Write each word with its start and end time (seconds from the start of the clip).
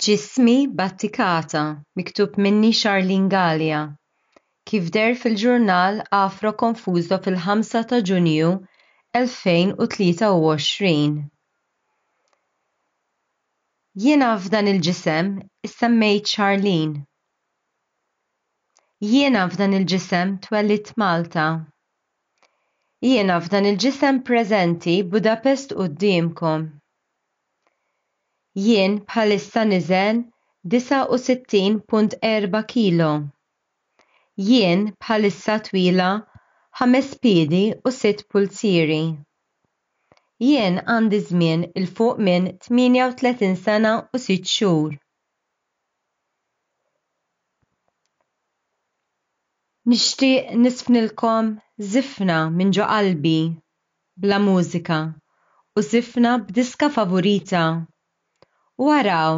Ġismi 0.00 0.56
battikata 0.74 1.62
miktub 2.00 2.38
minni 2.42 2.72
Charlene 2.76 3.28
Gallia. 3.32 3.80
Kif 4.64 4.86
der 4.94 5.14
fil-ġurnal 5.22 5.98
Afro 6.18 6.52
Konfuzo 6.62 7.16
fil-5 7.26 7.82
ta' 7.90 7.98
Ġunju 8.10 8.48
2023. 9.18 10.94
Jiena 14.06 14.30
f'dan 14.46 14.70
il-ġisem 14.74 15.26
issemmejt 15.68 16.24
Charlene. 16.34 17.04
Jiena 19.10 19.42
f'dan 19.52 19.76
il-ġisem 19.80 20.28
twellit 20.46 20.94
Malta. 21.04 21.46
Jiena 23.10 23.40
f'dan 23.44 23.68
il-ġisem 23.74 24.22
preżenti 24.30 24.96
Budapest 25.12 25.68
qudiemkom 25.76 26.60
jien 28.60 28.96
bħalissa 29.10 29.62
niżen 29.68 30.18
69.4 30.74 32.58
kilo. 32.72 33.06
Jien 34.48 34.82
bħalissa 35.04 35.54
twila 35.68 36.08
5 36.80 37.12
piedi 37.26 37.62
u 37.72 37.92
6 37.98 38.26
pulzieri. 38.34 39.00
Jien 40.46 40.76
għandi 40.82 41.20
żmien 41.30 41.62
il 41.82 41.88
fuq 42.00 42.20
minn 42.28 42.50
38 42.68 43.56
sena 43.64 43.94
u 44.02 44.20
6 44.20 44.36
xhur. 44.54 44.98
Nixtieq 49.92 50.52
nisfnilkom 50.64 51.54
zifna 51.94 52.42
minn 52.58 52.70
ġo 52.76 52.84
qalbi 52.92 53.36
bla 54.26 54.38
mużika 54.44 55.00
u 55.76 55.82
zifna 55.92 56.36
b'diska 56.50 56.90
favorita 56.98 57.64
waraw 58.86 59.34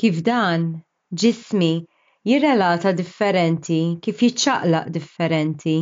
kif 0.00 0.16
dan 0.28 0.60
ġismi 1.20 1.74
jirrelata 2.28 2.90
differenti 3.00 3.80
kif 4.04 4.22
jiċċaqlaq 4.24 4.86
differenti. 4.96 5.74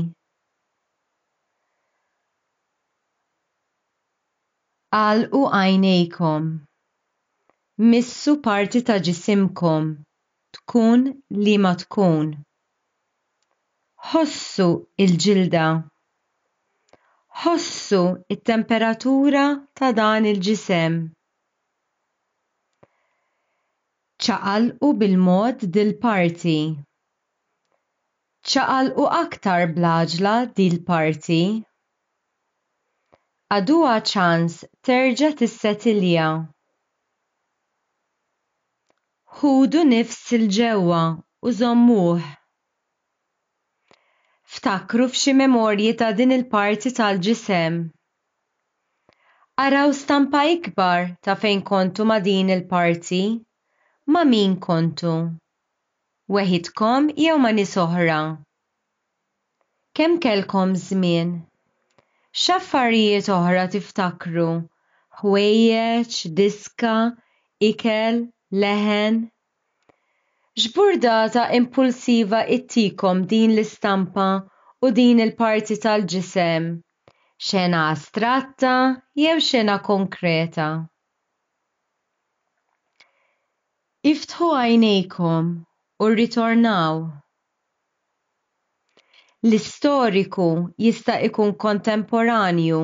Għal 5.01 5.23
u 5.39 5.43
għajnejkom. 5.59 6.47
Missu 7.91 8.33
parti 8.47 8.81
ta' 8.89 8.97
ġisimkom, 9.09 9.85
tkun 10.59 11.05
li 11.45 11.55
ma 11.67 11.73
tkun. 11.83 12.27
Hossu 14.11 14.69
il-ġilda. 15.07 15.69
Ħossu 17.45 18.03
il 18.35 18.43
temperatura 18.53 19.47
ta' 19.79 19.95
dan 20.03 20.27
il-ġisem 20.35 21.01
u 24.87 24.95
bil-mod 25.01 25.61
dil-parti. 25.75 26.61
ċaqalqu 28.51 29.05
aktar 29.25 29.63
blaġla 29.77 30.35
dil-parti. 30.59 31.39
Għadu 33.57 33.79
ċans 34.11 34.59
terġa' 34.89 35.33
tissetilja. 35.41 36.27
Ħudu 39.39 39.85
nifs 39.95 40.33
il 40.39 40.47
ġewa 40.59 41.01
u 41.17 41.49
zommuħ. 41.63 42.21
Ftakru 44.57 45.09
f'xi 45.15 45.33
memorji 45.41 45.95
ta' 46.03 46.13
din 46.21 46.33
il-parti 46.37 46.91
tal-ġisem. 47.01 47.81
Araw 49.65 49.89
stampa 50.05 50.45
ikbar 50.53 51.09
ta' 51.25 51.41
fejn 51.45 51.63
kontu 51.73 52.05
ma' 52.13 52.21
din 52.31 52.51
il-parti 52.61 53.25
ma' 54.09 54.25
min 54.29 54.53
kontu? 54.65 55.15
Weħidkom 56.35 57.09
jew 57.23 57.33
ma' 57.41 57.51
nies 57.57 57.73
oħra? 57.83 58.21
Kemm 59.99 60.15
kelkom 60.27 60.73
żmien? 60.85 61.35
X'affarijiet 62.43 63.29
oħra 63.37 63.67
tiftakru? 63.75 64.47
Ħwejjeġ, 65.21 66.15
diska, 66.41 66.95
ikel, 67.71 68.23
leħen? 68.65 69.21
X'burdata 70.65 71.45
impulsiva 71.61 72.41
ittikom 72.57 73.23
din 73.35 73.53
l-istampa 73.53 74.31
u 74.81 74.95
din 75.01 75.21
il-parti 75.29 75.77
tal-ġisem? 75.85 76.73
Xena 77.49 77.85
astratta 77.95 78.77
jew 79.27 79.37
xena 79.53 79.81
konkreta? 79.93 80.71
Iftħu 84.09 84.47
għajnejkom 84.57 85.49
u 86.05 86.07
rritornaw. 86.11 87.01
L-istoriku 89.49 90.47
jista' 90.85 91.17
ikun 91.27 91.51
kontemporanju 91.65 92.79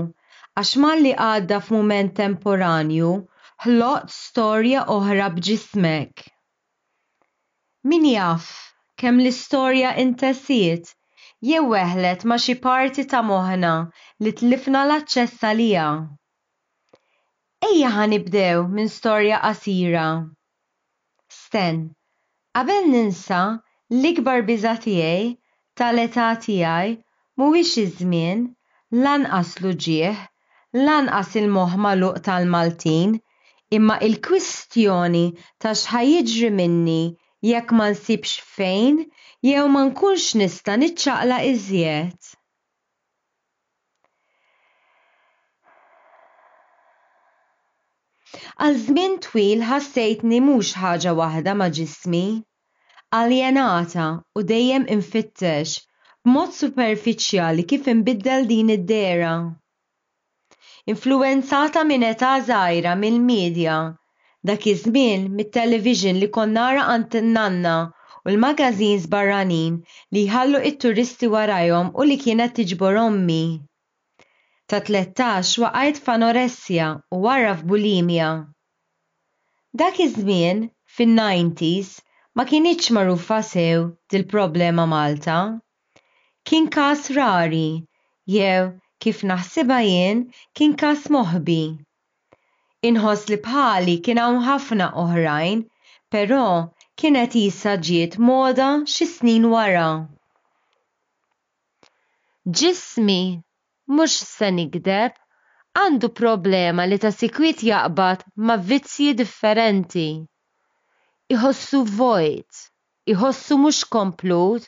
għax 0.61 0.73
malli 0.85 1.15
għadda 1.29 1.61
f'mument 1.69 2.13
temporanju 2.19 3.15
ħloqt 3.65 4.13
storja 4.19 4.83
oħra 4.99 5.31
b'ġismek. 5.39 6.27
Min 7.95 8.05
jaf 8.13 8.53
kemm 9.05 9.25
l-istorja 9.25 9.95
intesiet 10.05 10.93
jew 11.53 11.63
weħlet 11.73 12.27
ma 12.29 12.37
xi 12.49 12.59
parti 12.69 13.07
ta' 13.15 13.25
moħħna 13.31 13.73
li 14.21 14.35
tlifna 14.43 14.85
l 14.91 14.99
aċċessa 15.01 15.55
lija. 15.63 15.89
Ejja 17.73 17.97
ħanibdew 18.01 18.67
minn 18.77 18.93
storja 19.01 19.41
qasira 19.49 20.09
sen. 21.57 21.77
Qabel 22.57 22.83
ninsa 22.95 23.39
l-ikbar 24.01 24.41
biża 24.49 24.73
tiegħi 24.87 25.29
tal-età 25.81 26.25
tiegħi 26.47 26.91
mhuwiex 27.43 27.71
iż-żmien 27.85 28.43
lanqas 29.07 29.53
l-uġieħ, 29.61 30.19
lanqas 30.89 31.31
il-moħħ 31.43 31.81
magħluq 31.87 32.19
tal-Maltin, 32.29 33.11
imma 33.79 33.97
il-kwistjoni 34.09 35.25
ta' 35.61 35.75
x'ħajjiġri 35.81 36.53
minni 36.61 37.01
jekk 37.53 37.71
ma 37.79 37.89
nsibx 37.95 38.35
fejn 38.59 39.01
jew 39.53 39.67
ma 39.77 39.83
nkunx 39.89 40.27
nista' 40.43 40.77
niċċaqla 40.85 41.45
iżjed. 41.55 42.21
Għal 48.65 48.77
żmien 48.83 49.15
twil 49.25 49.63
ħassejtni 49.71 50.37
mhux 50.45 50.69
ħaġa 50.83 51.11
waħda 51.17 51.53
ma' 51.61 51.67
ġismi. 51.79 52.21
Aljenata 53.19 54.07
u 54.35 54.45
dejjem 54.53 54.87
infittex 54.95 55.75
b'mod 56.29 56.55
superfiċjali 56.61 57.65
kif 57.73 57.91
inbiddel 57.95 58.49
din 58.53 58.73
id-dera. 58.77 59.35
Influenzata 60.95 61.85
minn 61.91 62.09
età 62.15 62.33
żgħira 62.47 62.97
mill-medja, 63.03 63.77
dak 64.53 64.65
iż-żmien 64.73 65.29
mit-television 65.37 66.23
li 66.25 66.31
konnara 66.39 66.89
għand 66.97 67.19
u 67.77 68.33
l-magażins 68.33 69.05
barranin 69.19 69.77
li 70.17 70.25
jħallu 70.31 70.65
it-turisti 70.73 71.31
warajhom 71.37 71.93
u 72.01 72.09
li 72.09 72.17
kienet 72.25 72.57
tiġbor 72.63 73.05
ommi 73.05 73.43
ta' 74.73 74.81
13 74.87 75.59
waqajt 75.63 75.99
f'anoressja 76.05 76.87
u 77.15 77.17
warra 77.25 77.53
f'bulimja. 77.59 78.29
Dak 79.83 80.01
iż-żmien, 80.05 80.63
fin-90s, 80.97 81.91
ma 82.37 82.45
kienx 82.53 82.89
magħrufa 82.97 83.39
sew 83.51 83.85
dil-problema 84.15 84.87
Malta. 84.95 85.37
Kien 86.51 86.67
każ 86.79 87.05
rari, 87.19 87.87
jew 88.27 88.67
kif 89.07 89.23
naħsibha 89.33 89.79
jien 89.91 90.25
kien 90.61 90.75
każ 90.83 91.07
moħbi. 91.19 91.61
Inħoss 92.91 93.31
li 93.31 93.39
bħali 93.47 93.97
kien 94.09 94.23
hawn 94.25 94.43
ħafna 94.49 94.91
oħrajn, 95.05 95.63
però 96.11 96.43
kienet 97.03 97.39
jisa 97.39 97.79
ġiet 97.91 98.19
moda 98.33 98.71
xi 98.97 99.07
snin 99.15 99.47
wara. 99.55 99.87
Ġismi 102.59 103.21
mhux 103.95 104.15
se 104.29 104.47
nikdeb, 104.55 105.13
għandu 105.81 106.09
problema 106.21 106.87
li 106.93 106.97
ta' 107.05 107.13
sikwit 107.17 107.61
jaqbad 107.69 108.25
ma' 108.49 108.57
vizzji 108.71 109.13
differenti. 109.21 110.07
Iħossu 111.37 111.83
vojt, 112.01 112.65
iħossu 113.15 113.61
mhux 113.63 113.81
komplut, 113.97 114.67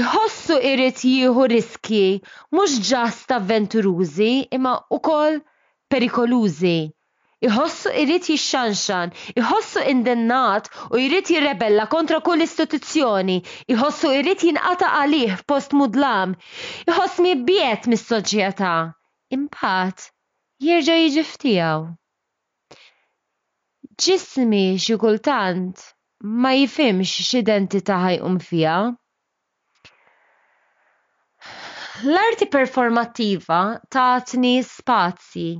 iħossu 0.00 0.58
irrit 0.72 1.04
jieħu 1.14 1.48
riski 1.56 2.04
mhux 2.56 2.78
ġast 2.92 3.38
avventurużi 3.40 4.32
imma 4.60 4.76
ukoll 5.00 5.40
perikolużi 5.96 6.78
iħossu 7.46 7.90
irrit 8.02 8.26
jixxanxan, 8.32 9.12
iħossu 9.40 9.82
indennat 9.92 10.68
u 10.92 10.98
irrit 11.04 11.30
jirrebella 11.32 11.86
kontra 11.94 12.18
kull 12.26 12.44
istituzzjoni, 12.44 13.36
iħossu 13.74 14.10
irrit 14.20 14.44
jinqata 14.48 14.90
għalih 14.98 15.38
post 15.50 15.72
mudlam, 15.76 16.34
iħoss 16.88 17.22
mibbiet 17.24 17.88
mis-soċjetà. 17.92 18.74
Imbagħad 19.38 20.10
jirġa' 20.66 20.98
jiġi 21.04 21.70
Ġismi 24.00 24.62
xi 24.80 24.94
kultant 25.00 25.80
ma 26.44 26.52
jifimx 26.56 27.16
x'identità 27.26 27.98
ħajqum 28.04 28.38
fiha. 28.44 28.76
L-arti 32.08 32.46
performattiva 32.48 33.60
tatni 33.92 34.54
spazji 34.64 35.50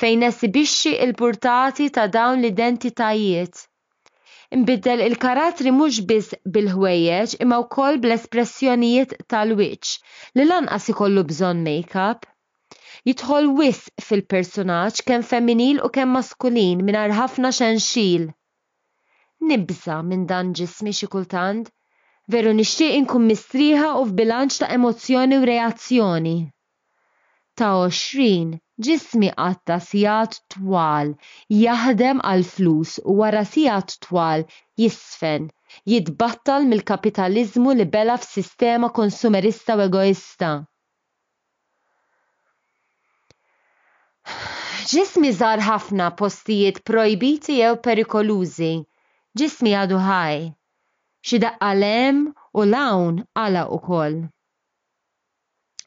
fejn 0.00 0.22
esibixxi 0.28 0.92
il-purtati 1.04 1.86
ta' 1.96 2.06
dawn 2.16 2.36
l-identitajiet. 2.40 3.54
Imbiddel 4.54 5.02
il-karatri 5.08 5.72
mhux 5.74 5.96
biss 6.08 6.30
bil-ħwejjeġ 6.54 7.34
imma 7.44 7.58
wkoll 7.64 7.98
bl-espressjonijiet 8.04 9.14
tal-wiċċ 9.32 10.40
li 10.40 10.46
lanqas 10.50 10.86
ikollu 10.92 11.24
bżonn 11.32 11.64
make-up 11.66 12.28
jidħol 13.10 13.50
wis 13.60 13.80
fil-personaġġ 14.06 15.04
kemm 15.10 15.26
femminil 15.32 15.82
u 15.88 15.92
kemm 15.98 16.14
maskulin 16.18 16.84
mingħajr 16.88 17.16
ħafna 17.20 17.52
xenxil. 17.58 18.26
Nibża 19.50 19.98
minn 20.12 20.24
dan 20.30 20.54
ġismi 20.60 20.92
xi 21.00 21.10
kultant, 21.16 21.66
veru 22.32 22.54
nixtieq 22.60 22.96
inkun 23.02 23.28
mistrieħa 23.32 23.90
u 24.00 24.06
f'bilanċ 24.12 24.62
ta' 24.62 24.72
emozzjoni 24.78 25.42
u 25.42 25.46
reazzjoni 25.52 26.38
ta' 27.58 27.86
ġismi 28.84 29.28
għatta 29.38 29.74
sigħat 29.88 30.38
twal 30.54 31.10
jaħdem 31.56 32.22
għal 32.30 32.40
flus 32.54 32.94
u 33.12 33.14
wara 33.20 33.42
sijat 33.50 33.92
twal 34.06 34.42
jisfen 34.82 35.44
jitbattal 35.92 36.66
mill-kapitalizmu 36.72 37.76
li 37.80 37.86
bela 37.94 38.16
f'sistema 38.24 38.90
konsumerista 38.98 39.76
u 39.78 39.84
egoista. 39.86 40.50
Ġismi 44.94 45.32
żar 45.38 45.62
ħafna 45.70 46.10
postijiet 46.22 46.82
projbiti 46.90 47.60
jew 47.60 47.74
perikolużi. 47.86 48.72
Ġismi 49.44 49.76
għadu 49.84 50.02
ħaj. 50.10 50.42
Xi 51.24 51.44
għalem 51.46 52.24
u 52.58 52.70
lawn 52.76 53.26
għala 53.38 53.68
ukoll 53.78 54.24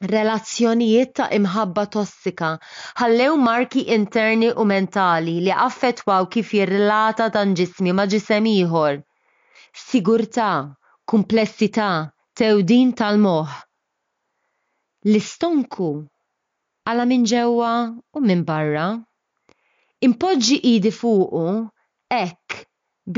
relazzjonijiet 0.06 1.12
ta' 1.18 1.26
imħabba 1.36 1.82
tossika, 1.94 2.48
ħallew 3.00 3.38
marki 3.44 3.82
interni 3.96 4.50
u 4.50 4.66
mentali 4.72 5.32
li 5.42 5.50
affettwaw 5.66 6.28
kif 6.34 6.52
jirrelata 6.56 7.26
dan 7.36 7.54
ġismi 7.60 7.94
ma' 7.98 8.04
ġisem 8.12 8.46
ieħor. 8.52 9.00
Sigurtà, 9.86 10.50
kumplessità, 11.12 11.88
tewdin 12.38 12.92
tal-moħ. 13.02 13.56
L-istonku 15.10 15.90
għala 16.86 17.04
minn 17.14 17.26
ġewwa 17.32 17.72
u 18.20 18.22
minn 18.28 18.46
barra. 18.52 18.86
Impoġġi 20.10 20.58
idi 20.76 20.94
fuqu 21.00 21.46
ek 22.20 22.60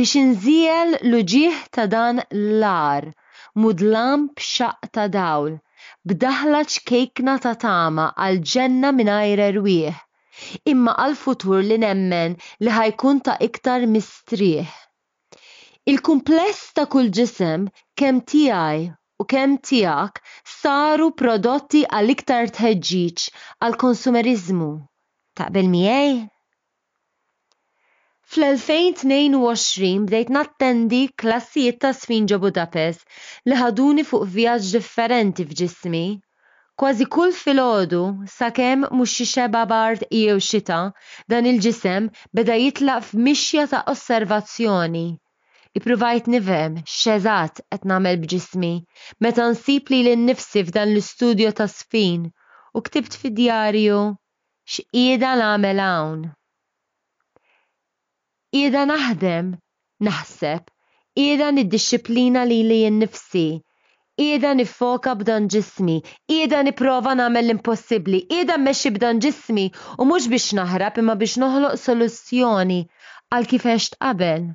biex 0.00 0.16
inżiel 0.22 0.96
l-uġieħ 1.02 1.60
ta' 1.76 1.86
dan 1.96 2.22
l-ar 2.32 3.12
mudlam 3.60 4.30
b'xaq 4.32 4.92
ta' 4.96 5.10
dawl 5.20 5.58
b'daħla 6.08 6.58
kejkna 6.90 7.32
ta' 7.44 7.50
tama 7.64 8.04
għal 8.26 8.38
ġenna 8.52 8.90
mingħajr 9.00 9.42
rwieħ, 9.56 9.98
imma 10.72 10.94
għal 11.02 11.16
futur 11.22 11.66
li 11.66 11.76
nemmen 11.82 12.36
li 12.64 12.72
ħajkun 12.76 13.20
ta' 13.26 13.34
iktar 13.48 13.84
mistrieħ. 13.96 14.72
Il-kumpless 15.94 16.62
ta' 16.78 16.86
kull 16.94 17.12
ġisem 17.20 17.68
kemm 18.04 18.24
tiegħi 18.32 18.80
u 19.24 19.28
kemm 19.34 19.60
tiegħek 19.72 20.24
saru 20.56 21.10
prodotti 21.22 21.84
għal 22.00 22.14
iktar 22.16 22.50
tħeġġiġ 22.56 23.28
għal 23.68 23.80
konsumerizmu. 23.86 24.74
Taqbel 25.42 25.74
miegħi? 25.76 26.18
Fl-2022 28.30 29.86
bdejt 30.08 30.28
nattendi 30.34 30.98
klassijiet 31.22 31.80
ta' 31.84 31.90
Sfinġo 32.00 32.36
Budapest 32.44 33.02
li 33.50 33.56
ħaduni 33.60 34.04
fuq 34.10 34.22
vjaġġ 34.36 34.68
differenti 34.76 35.46
f'ġismi. 35.48 36.02
Kważi 36.82 37.08
kull 37.16 37.34
filgħodu 37.40 38.02
sakemm 38.36 38.86
mhux 38.92 39.16
xi 39.16 39.26
xeba 39.32 39.64
bard 39.74 40.06
jew 40.20 40.36
xita, 40.50 40.78
dan 41.34 41.50
il-ġisem 41.52 42.06
beda 42.40 42.60
jitlaq 42.62 43.08
f'mixja 43.08 43.66
ta' 43.74 43.82
osservazzjoni 43.96 45.04
ipruvajt 45.80 46.30
nifhem 46.36 46.78
xeżat 46.98 47.60
qed 47.66 47.92
nagħmel 47.94 48.22
b'ġismi 48.26 48.72
meta 49.26 49.50
nsib 49.56 49.90
li 49.96 50.04
l-nifsi 50.12 50.62
f'dan 50.68 50.94
l-istudju 50.94 51.50
ta' 51.62 51.70
sfin 51.78 52.30
u 52.78 52.86
ktibt 52.90 53.22
fid 53.24 53.40
djarju 53.42 54.00
x'qiegħda 54.10 55.38
nagħmel 55.44 55.88
hawn. 55.90 56.20
Ida 58.58 58.80
naħdem, 58.90 59.48
naħseb, 60.06 60.62
ida 61.24 61.50
niddisciplina 61.56 62.40
li 62.50 62.56
li 62.66 62.78
nnifsi 62.90 63.42
Ida 64.24 64.50
nifoka 64.60 65.12
b'dan 65.20 65.46
ġismi, 65.54 65.94
ida 66.36 66.58
niprofa 66.66 67.12
nagħmel 67.20 67.44
l-impossibbli, 67.46 68.18
ida 68.38 68.56
meċi 68.64 68.90
b'dan 68.96 69.22
ġismi 69.26 69.66
u 70.02 70.08
mhux 70.10 70.26
biex 70.32 70.48
naħrab 70.60 70.98
imma 71.04 71.16
biex 71.20 71.38
noħloq 71.44 71.78
soluzzjoni 71.84 72.80
għal 73.38 73.48
kifex 73.52 73.94
qabel. 74.02 74.50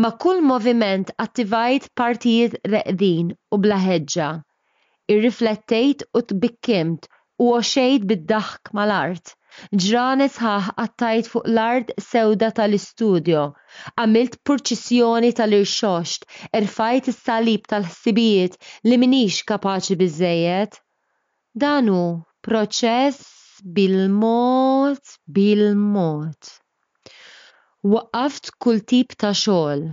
Ma' 0.00 0.12
kull 0.26 0.42
moviment 0.50 1.14
attivajt 1.26 1.88
partijiet 2.02 2.58
reqdin 2.74 3.30
u 3.54 3.62
blaħedġa, 3.68 4.28
Irriflettejt 5.14 6.02
u 6.18 6.26
tbikkimt 6.32 7.06
u 7.46 7.52
oċejt 7.62 8.10
bid-daħk 8.10 8.76
mal-art 8.80 9.37
ġranet 9.84 10.36
ħaħ 10.44 10.66
għattajt 10.80 11.28
fuq 11.32 11.48
l-ard 11.52 11.88
sewda 12.08 12.48
tal-istudio. 12.58 13.40
Għamilt 14.02 14.36
purċissjoni 14.46 15.30
tal-irxoxt, 15.38 16.26
irfajt 16.60 17.10
is-salib 17.12 17.66
tal-ħsibijiet 17.72 18.54
li 18.90 18.98
minix 19.04 19.40
kapaċi 19.52 19.96
bizzejiet. 20.02 20.78
Danu 21.64 21.98
proċess 22.48 23.58
bil-mod, 23.78 25.16
bil-mod. 25.34 26.54
Waqqaft 27.88 28.52
kull 28.62 28.80
tip 28.90 29.16
ta' 29.22 29.32
xogħol 29.42 29.84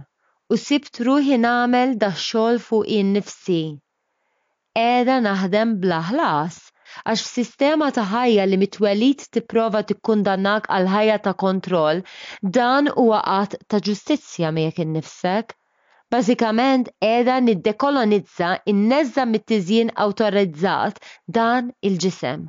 u 0.54 0.60
sibt 0.68 1.02
ruħi 1.08 1.40
namel 1.48 1.98
da' 2.02 2.14
xogħol 2.28 2.62
fuq 2.68 2.94
in-nifsi. 3.00 3.60
Eda 4.78 5.20
naħdem 5.26 5.78
bla 5.82 6.02
ħlas 6.10 6.65
Għax 7.12 7.22
f'sistema 7.28 7.88
ta' 7.96 8.04
ħajja 8.10 8.44
li 8.50 8.58
mitwelit 8.60 9.24
tipprova 9.38 9.80
tikkundannak 9.88 10.68
għal 10.76 10.86
ħajja 10.94 11.18
ta' 11.26 11.34
kontroll, 11.42 11.98
dan 12.58 12.88
huwa 13.02 13.18
qatt 13.26 13.58
ta' 13.74 13.82
ġustizzja 13.88 14.52
miegħek 14.58 14.80
innifsek. 14.84 15.52
Bażikament 16.16 16.94
qiegħda 17.06 17.36
niddekolonizza 17.50 18.52
innezza 18.76 19.26
mit-tiżjien 19.34 19.92
awtorizzat 20.06 21.04
dan 21.40 21.74
il-ġisem. 21.92 22.48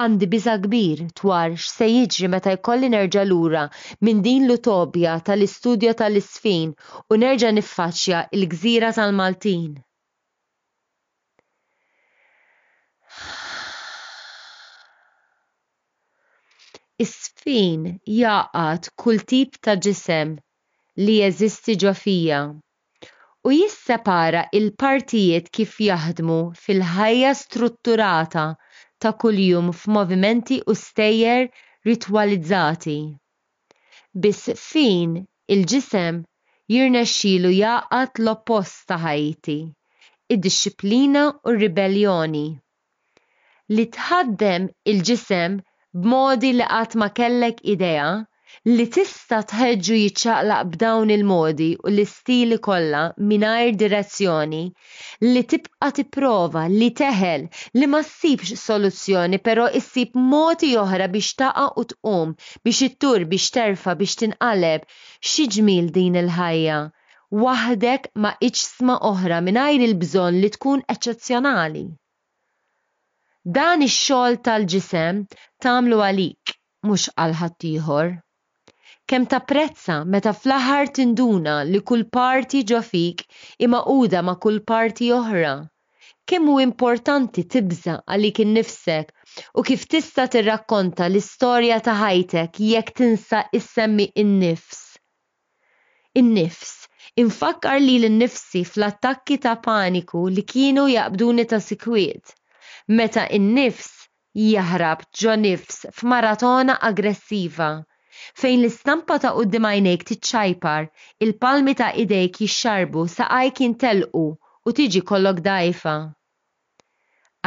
Għandi 0.00 0.28
biża 0.36 0.56
kbir 0.64 1.04
dwar 1.20 1.58
x'se 1.64 1.90
jiġri 1.94 2.32
meta 2.36 2.56
jkolli 2.58 2.88
nerġa' 2.96 3.28
lura 3.30 3.66
minn 4.00 4.24
din 4.28 4.46
l-utopja 4.48 5.18
tal-istudja 5.28 5.92
tal-isfin 6.00 6.72
u 7.12 7.20
nerġa' 7.26 7.52
niffaċċja 7.60 8.24
l-gżira 8.40 8.94
tal-Maltin. 9.02 9.72
Isfin 17.02 17.82
jaqat 18.20 18.84
kull 19.02 19.20
tip 19.30 19.50
ta' 19.66 19.74
ġisem 19.84 20.30
li 21.06 21.14
jeżisti 21.20 21.74
ġo 21.84 21.92
fija 22.02 22.36
u 23.46 23.50
jissepara 23.58 24.42
il-partijiet 24.58 25.46
kif 25.56 25.72
jaħdmu 25.88 26.36
fil-ħajja 26.66 27.32
strutturata 27.42 28.44
ta' 29.06 29.12
kuljum 29.24 29.72
f'movimenti 29.80 30.58
u 30.70 30.76
stejjer 30.82 31.42
ritwalizzati. 31.90 32.96
Bis 34.28 34.40
fin 34.68 35.16
il-ġisem 35.56 36.22
jirnexxielu 36.76 37.52
jaqat 37.62 38.12
l-oppost 38.24 38.84
ta' 38.92 39.00
ħajti, 39.08 39.58
id-disciplina 40.36 41.24
u 41.40 41.56
r-ribellioni. 41.56 42.46
Li 43.76 43.86
tħaddem 44.00 44.70
il-ġisem 44.94 45.58
b'modi 46.04 46.50
li 46.58 46.66
qatt 46.74 46.94
ma 47.00 47.06
kellek 47.16 47.58
idea 47.70 48.04
li 48.76 48.84
tista 48.94 49.40
tħeġġu 49.50 49.96
jiċċaqlaq 50.02 50.70
b'dawn 50.76 51.12
il-modi 51.16 51.66
u 51.86 51.90
l-istili 51.90 52.58
kollha 52.66 53.02
mingħajr 53.32 53.74
direzzjoni 53.82 54.62
li 55.26 55.42
tibqa 55.52 55.90
tipprova 55.98 56.62
li 56.76 56.88
teħel 57.02 57.44
li 57.78 57.90
ma 57.96 58.00
ssibx 58.06 58.56
soluzzjoni 58.70 59.42
però 59.50 59.68
issib 59.82 60.16
modi 60.32 60.72
oħra 60.86 61.10
biex 61.18 61.36
taqa' 61.44 61.68
u 61.82 61.86
tqum 61.92 62.34
biex 62.70 62.88
ittur 62.88 63.28
biex 63.34 63.52
terfa 63.58 63.96
biex 64.04 64.18
tinqaleb 64.24 64.88
xi 65.34 65.50
ġmil 65.58 65.92
din 65.98 66.18
il-ħajja 66.22 66.80
waħdek 67.44 68.10
ma' 68.24 68.36
iċsma 68.48 69.00
oħra 69.12 69.44
mingħajr 69.50 69.88
il-bżonn 69.90 70.40
li 70.40 70.56
tkun 70.56 70.86
eċċezzjonali. 70.96 71.86
Dan 73.54 73.80
ix-xogħol 73.84 74.34
tal-ġisem 74.46 75.16
tagħmlu 75.64 75.96
għalik 76.08 76.50
mhux 76.88 77.06
għal 77.22 77.32
ħaddieħor. 77.40 78.10
Kemm 79.10 79.32
prezza 79.52 79.96
meta 80.14 80.30
fl-aħħar 80.36 80.92
tinduna 80.98 81.54
li 81.70 81.80
kull 81.88 82.04
parti 82.18 82.60
ġo 82.70 82.78
fik 82.90 83.24
imaquda 83.66 84.22
ma' 84.28 84.36
kull 84.44 84.60
parti 84.70 85.08
oħra. 85.16 85.54
Kemm 86.30 86.52
hu 86.54 86.60
importanti 86.68 87.42
tibża 87.56 87.96
għalik 88.06 88.38
innifsek 88.44 89.10
u 89.58 89.66
kif 89.72 89.86
tista' 89.96 90.28
tirrakkonta 90.36 91.08
l-istorja 91.10 91.80
ta' 91.88 91.96
ħajtek 92.04 92.60
jekk 92.70 92.94
tinsa 93.00 93.40
issemmi 93.60 94.06
in-nifs. 94.24 94.84
In-nifs 96.22 96.76
infakkar 97.26 97.82
li 97.82 97.98
l-nifsi 98.04 98.62
fl-attakki 98.70 99.42
ta' 99.48 99.58
paniku 99.66 100.28
li 100.38 100.46
kienu 100.54 100.86
jaqbduni 100.94 101.44
ta' 101.54 101.62
sikwiet 101.70 102.36
meta 102.90 103.26
in-nifs 103.36 103.90
jaħrab 104.34 105.02
ġo 105.20 105.32
nifs 105.40 105.86
f'maratona 105.98 106.74
aggressiva 106.90 107.68
fejn 108.42 108.62
l-istampa 108.62 109.18
ta' 109.22 109.30
qudiem 109.36 109.66
għajnejk 109.70 110.04
tiċċajpar, 110.08 110.88
il-palmi 111.26 111.74
ta' 111.80 111.90
idejk 112.04 112.40
jixxarbu 112.44 113.04
saqajk 113.14 113.60
jintelqu 113.62 114.22
u 114.66 114.72
tiġi 114.78 115.02
kollok 115.10 115.40
dajfa. 115.46 115.94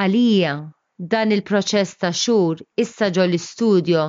Għalija, 0.06 0.54
dan 1.14 1.32
il-proċess 1.36 1.98
ta' 2.02 2.12
xur 2.16 2.64
issa 2.86 3.10
ġo 3.18 3.28
l-istudio 3.28 4.06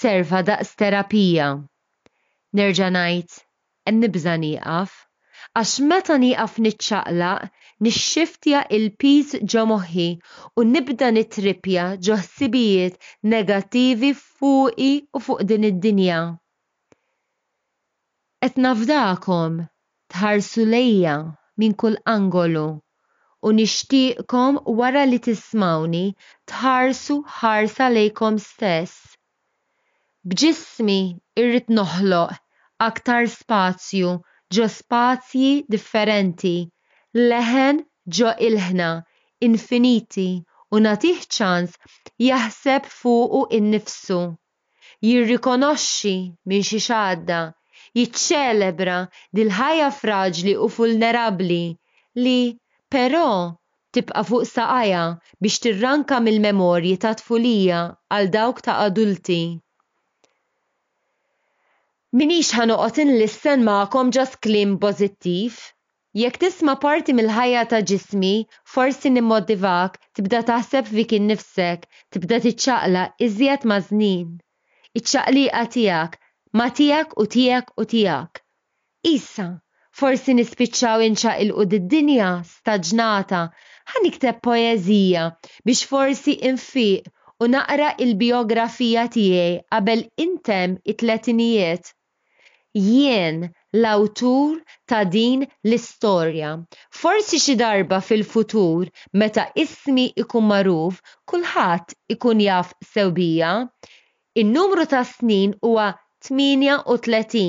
serva 0.00 0.42
daqs 0.48 0.74
terapija. 0.80 1.52
Nerġa' 2.60 2.92
ngħid, 2.98 3.30
nibża 3.98 4.36
nieqaf, 4.46 4.92
għax 5.58 5.78
meta 5.90 6.20
nieqaf 6.24 6.60
niċċaqlaq 6.62 7.50
nixxiftja 7.84 8.60
il-piż 8.76 9.32
ġo 9.52 9.62
moħħi 9.70 10.04
u 10.60 10.62
nibda 10.72 11.08
nitripja 11.16 11.82
ġo 12.06 12.14
ħsibijiet 12.20 12.94
negattivi 13.32 14.08
fuqi 14.20 14.86
u 15.18 15.22
fuq 15.26 15.42
din 15.50 15.66
id-dinja. 15.70 16.20
Et 18.48 18.54
nafdakom 18.66 19.58
tħarsu 20.14 20.64
lejja 20.72 21.16
minn 21.62 21.76
kull 21.82 22.00
angolu 22.14 22.64
u 23.46 23.52
nixtiqkom 23.58 24.62
wara 24.80 25.04
li 25.10 25.20
tismawni 25.28 26.04
tħarsu 26.52 27.18
ħarsa 27.38 27.90
lejkom 27.98 28.40
stess. 28.46 28.96
Bġismi 30.30 30.98
irrit 31.42 31.68
noħloq 31.80 32.38
aktar 32.90 33.26
spazju 33.38 34.16
ġo 34.56 34.68
spazji 34.80 35.50
differenti 35.76 36.56
leħen 37.14 37.76
ġo 38.14 38.30
ilħna, 38.44 38.86
infiniti, 39.48 40.22
u 40.74 40.78
natiħ 40.86 41.20
ċans 41.34 41.76
jaħseb 42.24 42.86
fuqu 42.92 43.42
in-nifsu. 43.58 44.16
Jirrikonoxxi 45.08 46.14
minn 46.52 46.64
xi 46.66 46.80
xadda, 46.86 47.38
jiċċelebra 48.00 48.98
dil-ħajja 49.40 49.90
fraġli 50.00 50.54
u 50.56 50.66
vulnerabli 50.78 51.62
li 52.24 52.36
però 52.96 53.22
tibqa 53.94 54.22
fuq 54.32 54.48
saqajja 54.50 55.04
biex 55.46 55.62
tirranka 55.68 56.18
mill-memorji 56.26 56.96
ta' 57.06 57.14
tfulija 57.22 57.84
għal 58.18 58.32
dawk 58.40 58.64
ta' 58.66 58.80
adulti. 58.88 59.40
Minix 62.18 62.50
ħanoqot 62.58 62.98
inlissen 63.06 63.62
ma'kom 63.70 64.10
ġas 64.18 64.34
klim 64.48 64.78
pozittiv, 64.86 65.58
Jekk 66.20 66.36
tisma 66.42 66.74
parti 66.82 67.12
mill-ħajja 67.18 67.60
ta' 67.70 67.78
ġismi, 67.90 68.28
forsi 68.72 69.10
nimmodivak, 69.12 69.96
tibda 70.18 70.40
taħseb 70.50 70.86
fik 70.98 71.14
innifsek, 71.16 71.88
tibda 72.16 72.38
tiċċaqla 72.44 73.02
iżjed 73.26 73.66
ma' 73.70 73.78
żnien. 73.86 74.28
Iċċaqliqa 75.00 75.62
tiegħek, 75.76 76.12
ma' 76.60 76.68
tiegħek 76.80 77.16
u 77.18 77.26
tiegħek 77.34 77.72
u 77.80 77.86
tiegħek. 77.94 78.42
Issa, 79.12 79.48
forsi 80.02 80.36
nispiċċaw 80.38 81.02
inċaq 81.08 81.42
il 81.46 81.50
id-dinja 81.64 82.30
staġnata, 82.52 83.42
ħanikteb 83.96 84.38
poeżija 84.48 85.24
biex 85.66 85.82
forsi 85.94 86.36
infiq 86.52 87.10
u 87.42 87.50
naqra 87.56 87.90
il-biografija 88.06 89.08
tiegħi 89.18 89.60
qabel 89.74 90.06
intem 90.28 90.78
it-tletinijiet. 90.94 91.92
Jien 92.84 93.48
l-awtur 93.82 94.50
ta' 94.90 95.02
din 95.12 95.40
l-istorja. 95.68 96.50
Forsi 97.00 97.36
xi 97.44 97.54
darba 97.62 97.98
fil-futur 98.08 98.82
meta 99.22 99.44
ismi 99.64 100.04
ikun 100.22 100.46
magħruf, 100.50 101.00
kulħadd 101.32 101.96
ikun 102.14 102.42
jaf 102.46 102.70
sewbija. 102.92 103.50
In-numru 104.42 104.84
ta' 104.92 105.02
snin 105.14 105.54
huwa 105.70 105.86
38 106.28 107.42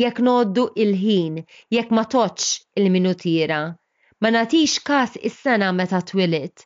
jekk 0.00 0.18
noddu 0.30 0.64
il-ħin, 0.86 1.34
jekk 1.76 1.94
ma 1.96 2.04
toċ 2.14 2.42
il 2.82 2.90
minutira 2.96 3.60
Ma 4.20 4.28
natix 4.34 4.74
kas 4.90 5.12
is-sena 5.30 5.70
meta 5.78 6.00
twilit, 6.10 6.56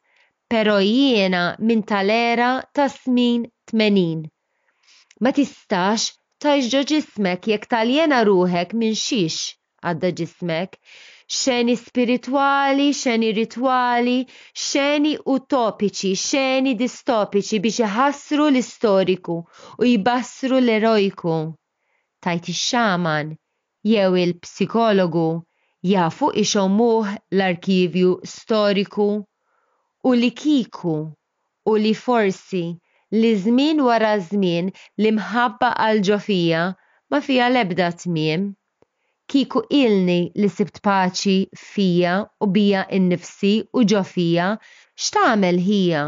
pero 0.50 0.78
jiena 0.82 1.42
minn 1.66 1.82
tal-era 1.92 2.48
ta' 2.74 2.88
smin 2.96 3.42
80. 3.72 4.24
Ma 5.22 5.30
tistax 5.36 5.98
tajġo 6.42 6.80
ġismek 6.90 7.44
jekk 7.52 7.68
taljena 7.72 8.16
ruħek 8.26 8.72
minn 8.78 8.96
xiex 9.00 9.52
għadda 9.90 10.08
ġismek, 10.20 10.72
xeni 11.40 11.76
spirituali, 11.80 12.86
xeni 13.00 13.28
rituali, 13.36 14.14
xeni 14.64 15.12
utopiċi, 15.34 16.10
xeni 16.24 16.72
distopiċi 16.80 17.60
biex 17.68 17.78
iħassru 17.86 18.48
l-istoriku 18.50 19.36
u 19.80 19.90
jibassru 19.90 20.58
l-erojku. 20.58 21.36
Tajt 22.26 22.50
xaman 22.64 23.32
jew 23.94 24.12
il-psikologu, 24.24 25.28
jafu 25.94 26.32
ixommuħ 26.42 27.14
l-arkivju 27.38 28.16
storiku 28.36 29.08
u 30.10 30.14
li 30.22 30.32
kiku 30.42 30.96
u 31.70 31.72
li 31.86 31.94
forsi 32.06 32.66
li 33.12 33.36
żmien 33.38 33.80
wara 33.84 34.14
żmien 34.30 34.70
li 35.04 35.10
mħabba 35.18 35.68
għal 35.84 35.98
ġofija 36.08 36.60
ma 37.12 37.18
fija 37.26 37.48
lebda 37.52 37.90
tmiem. 38.02 38.48
Kiku 39.32 39.60
ilni 39.82 40.18
li 40.40 40.48
sibt 40.50 40.80
paċi 40.86 41.36
fija 41.64 42.16
u 42.44 42.48
bija 42.56 42.86
innifsi 42.98 43.52
u 43.76 43.84
ġofija, 43.92 44.48
x'tagħmel 45.00 45.60
hija? 45.66 46.02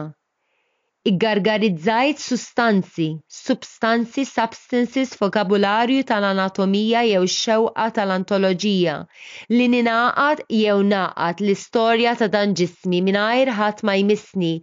Iggargarizzajt 1.04 2.20
sustanzi, 2.24 3.10
substanzi, 3.38 4.24
substances, 4.24 5.12
vokabularju 5.20 6.06
tal-anatomija 6.10 7.02
jew 7.10 7.26
xewqa 7.28 7.90
tal-antoloġija, 7.98 8.96
li 9.56 9.68
ninaqat 9.74 10.40
jew 10.60 10.78
naqat 10.94 11.44
l-istorja 11.44 12.16
ta' 12.22 12.30
dan 12.38 12.56
ġismi 12.62 13.04
mingħajr 13.10 13.52
ħadd 13.60 13.84
ma 13.90 13.98
jmissni, 14.00 14.54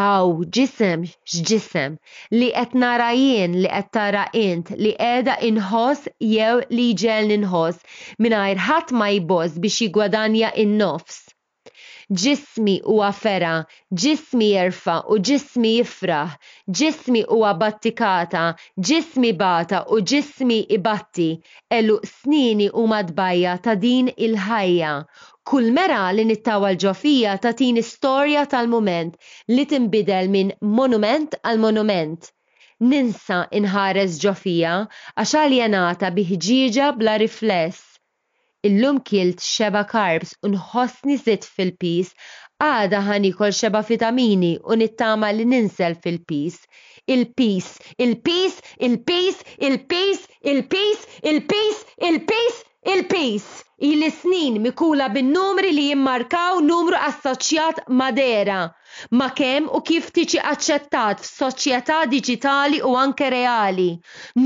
għaw 0.00 0.32
ġisem 0.56 1.00
x'ġisem 1.30 1.96
li 2.38 2.50
qed 2.58 2.76
nara 2.82 3.08
jien 3.20 3.56
li 3.64 3.72
qed 3.72 3.88
tara 3.96 4.22
int 4.42 4.70
li 4.84 4.92
qiegħda 5.00 5.36
inħoss 5.50 6.08
jew 6.36 6.54
li 6.76 6.86
ġel 7.04 7.34
inħoss 7.40 8.08
mingħajr 8.28 8.64
ħadd 8.70 8.96
ma 9.02 9.10
jboss 9.18 9.60
biex 9.66 9.80
jigwadanja 9.84 10.52
in-nofs 10.66 11.18
ġismi 12.16 12.74
huwa 12.84 13.08
fera, 13.14 13.54
ġismi 14.02 14.46
jerfa 14.54 14.92
u 15.12 15.16
ġismi 15.28 15.70
jifraħ, 15.74 16.30
ġismi 16.78 17.22
huwa 17.32 17.50
battikata, 17.62 18.44
ġismi 18.90 19.32
bata 19.42 19.82
u 19.92 19.98
ġismi 20.12 20.56
ibatti, 20.78 21.26
elu 21.78 21.96
snini 22.12 22.70
u 22.72 22.86
madbajja 22.94 23.58
ta' 23.66 23.76
din 23.82 24.08
il-ħajja. 24.16 24.94
Kull 25.52 25.68
mera 25.80 26.00
li 26.16 26.24
nittawa 26.30 26.72
l-ġofija 26.72 27.36
ta' 27.44 27.52
tin 27.60 27.80
istorja 27.84 28.46
tal-moment 28.54 29.14
li 29.54 29.66
timbidel 29.74 30.32
minn 30.38 30.56
monument 30.80 31.36
għal 31.42 31.60
monument. 31.66 32.32
Ninsa 32.88 33.44
inħares 33.60 34.16
ġofija 34.24 34.74
għax 35.12 35.38
aljenata 35.44 36.14
biħġiġa 36.20 36.90
bla 37.02 37.18
rifless 37.24 37.87
illum 38.66 38.96
kilt 39.08 39.40
xeba 39.48 39.80
carbs 39.90 40.30
u 40.44 40.48
nħossni 40.52 41.16
zitt 41.24 41.44
fil-pis, 41.58 42.08
għada 42.68 43.02
ħanikol 43.08 43.54
xeba 43.58 43.82
vitamini 43.90 44.50
u 44.74 44.78
nittama 44.80 45.30
li 45.36 45.46
ninsel 45.52 45.94
fil-pis. 46.06 46.58
Il-pis, 47.16 47.68
il-pis, 48.06 48.58
il-pis, 48.88 49.42
il-pis, 49.66 50.24
il-pis, 50.28 50.28
il-pis, 50.50 51.06
il-pis, 51.22 51.84
il-pis, 52.04 52.62
il-pis 52.94 53.48
il 53.80 54.02
snin 54.10 54.58
mikula 54.62 55.06
bin-numri 55.14 55.68
li 55.74 55.82
jimmarkaw 55.90 56.56
numru 56.68 56.98
assoċjat 57.08 57.76
madera 58.00 58.56
ma 59.20 59.28
kemm 59.38 59.68
u 59.78 59.78
kif 59.86 60.08
tiġi 60.16 60.40
aċċettat 60.52 61.20
f'soċjetà 61.22 61.98
diġitali 62.10 62.80
u 62.88 62.96
anke 62.98 63.28
reali. 63.34 63.86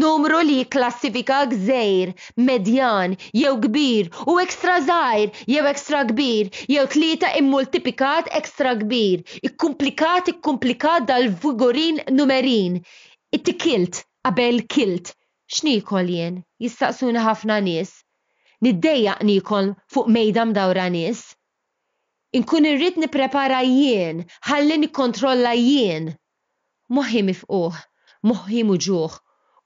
Numru 0.03 0.43
li 0.49 0.59
klassifika 0.75 1.39
gżejr, 1.53 2.13
medjan, 2.49 3.17
jew 3.45 3.55
kbir 3.65 4.11
u 4.29 4.37
ekstra 4.45 4.77
żgħir 4.85 5.49
jew 5.55 5.71
ekstra 5.73 6.03
kbir, 6.13 6.53
jew 6.75 6.85
tlieta 6.97 7.33
immultiplikat 7.41 8.29
ekstra 8.43 8.77
kbir, 8.85 9.25
ikkumplikat 9.49 10.29
ikkumplikat 10.37 11.09
dal-vigurin 11.09 12.05
numerin. 12.21 12.83
It-tikilt 13.33 14.05
qabel 14.29 14.61
kilt. 14.69 15.15
X'nikol 15.49 16.09
jien? 16.19 16.43
Jistaqsuna 16.61 17.25
ħafna 17.31 17.63
nies 17.71 18.02
niddejjaq 18.65 19.21
nikon 19.29 19.67
fuq 19.93 20.07
mejda 20.17 20.45
dawra 20.59 20.87
nis. 20.97 21.21
Inkun 22.39 22.69
irrit 22.73 22.97
niprepara 22.99 23.59
jien, 23.67 24.23
ħalli 24.49 24.79
nikkontrolla 24.87 25.51
jien. 25.59 26.07
Moħim 26.99 27.29
mifquħ, 27.29 27.81
moħim 28.31 28.71
uġuħ, 28.77 29.19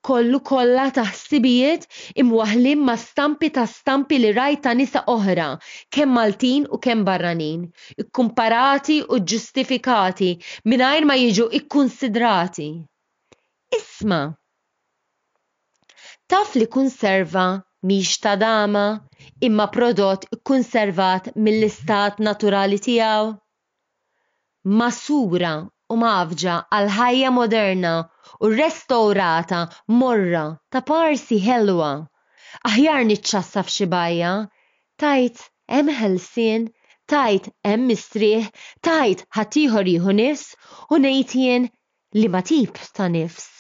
kollu 0.06 0.40
kollha 0.50 0.86
taħsibijiet 0.96 1.84
imwaħlim 2.22 2.82
ma' 2.88 2.94
stampi 3.04 3.50
ta' 3.54 3.66
stampi 3.70 4.18
li 4.22 4.32
rajt 4.34 4.64
ta' 4.66 4.74
nisa 4.80 5.04
oħra, 5.14 5.46
kemm 5.94 6.14
Maltin 6.18 6.66
u 6.74 6.80
kemm 6.82 7.04
barranin, 7.06 7.68
ikkumparati 8.02 8.98
u 9.06 9.20
ġustifikati 9.32 10.32
mingħajr 10.72 11.06
ma 11.08 11.18
jiġu 11.22 11.48
ikkunsidrati. 11.60 12.68
Isma' 13.78 14.24
taf 16.30 16.58
li 16.58 16.66
kun 16.70 16.90
serva 16.98 17.46
miex 17.86 18.18
ta' 18.22 18.34
dama 18.42 18.84
imma 19.46 19.66
prodott 19.76 20.24
konservat 20.48 21.28
mill-istat 21.44 22.18
naturali 22.28 22.78
tiegħu. 22.86 23.26
Masura 24.80 25.52
u 25.94 25.98
mafġa 26.02 26.54
għal 26.78 26.90
ħajja 26.98 27.30
moderna 27.38 27.92
u 28.42 28.50
restaurata 28.60 29.60
morra 30.00 30.42
ta' 30.74 30.82
parsi 30.90 31.38
helwa. 31.46 31.92
Aħjar 32.72 33.04
nitċassa 33.12 33.62
f'xibajja, 33.68 34.32
tajt 35.04 35.44
hemm 35.76 35.92
ħelsien, 36.00 36.64
tajt 37.14 37.50
hemm 37.70 37.86
mistrieħ, 37.92 38.48
tajt 38.90 39.24
ħatiħor 39.38 39.92
jieħu 39.92 40.16
nifs 40.22 40.48
u 40.90 40.98
ngħid 41.04 41.38
jien 41.44 41.68
li 42.18 42.26
ma 42.32 42.42
tip 42.52 42.80
ta' 42.96 43.12
nifs. 43.18 43.52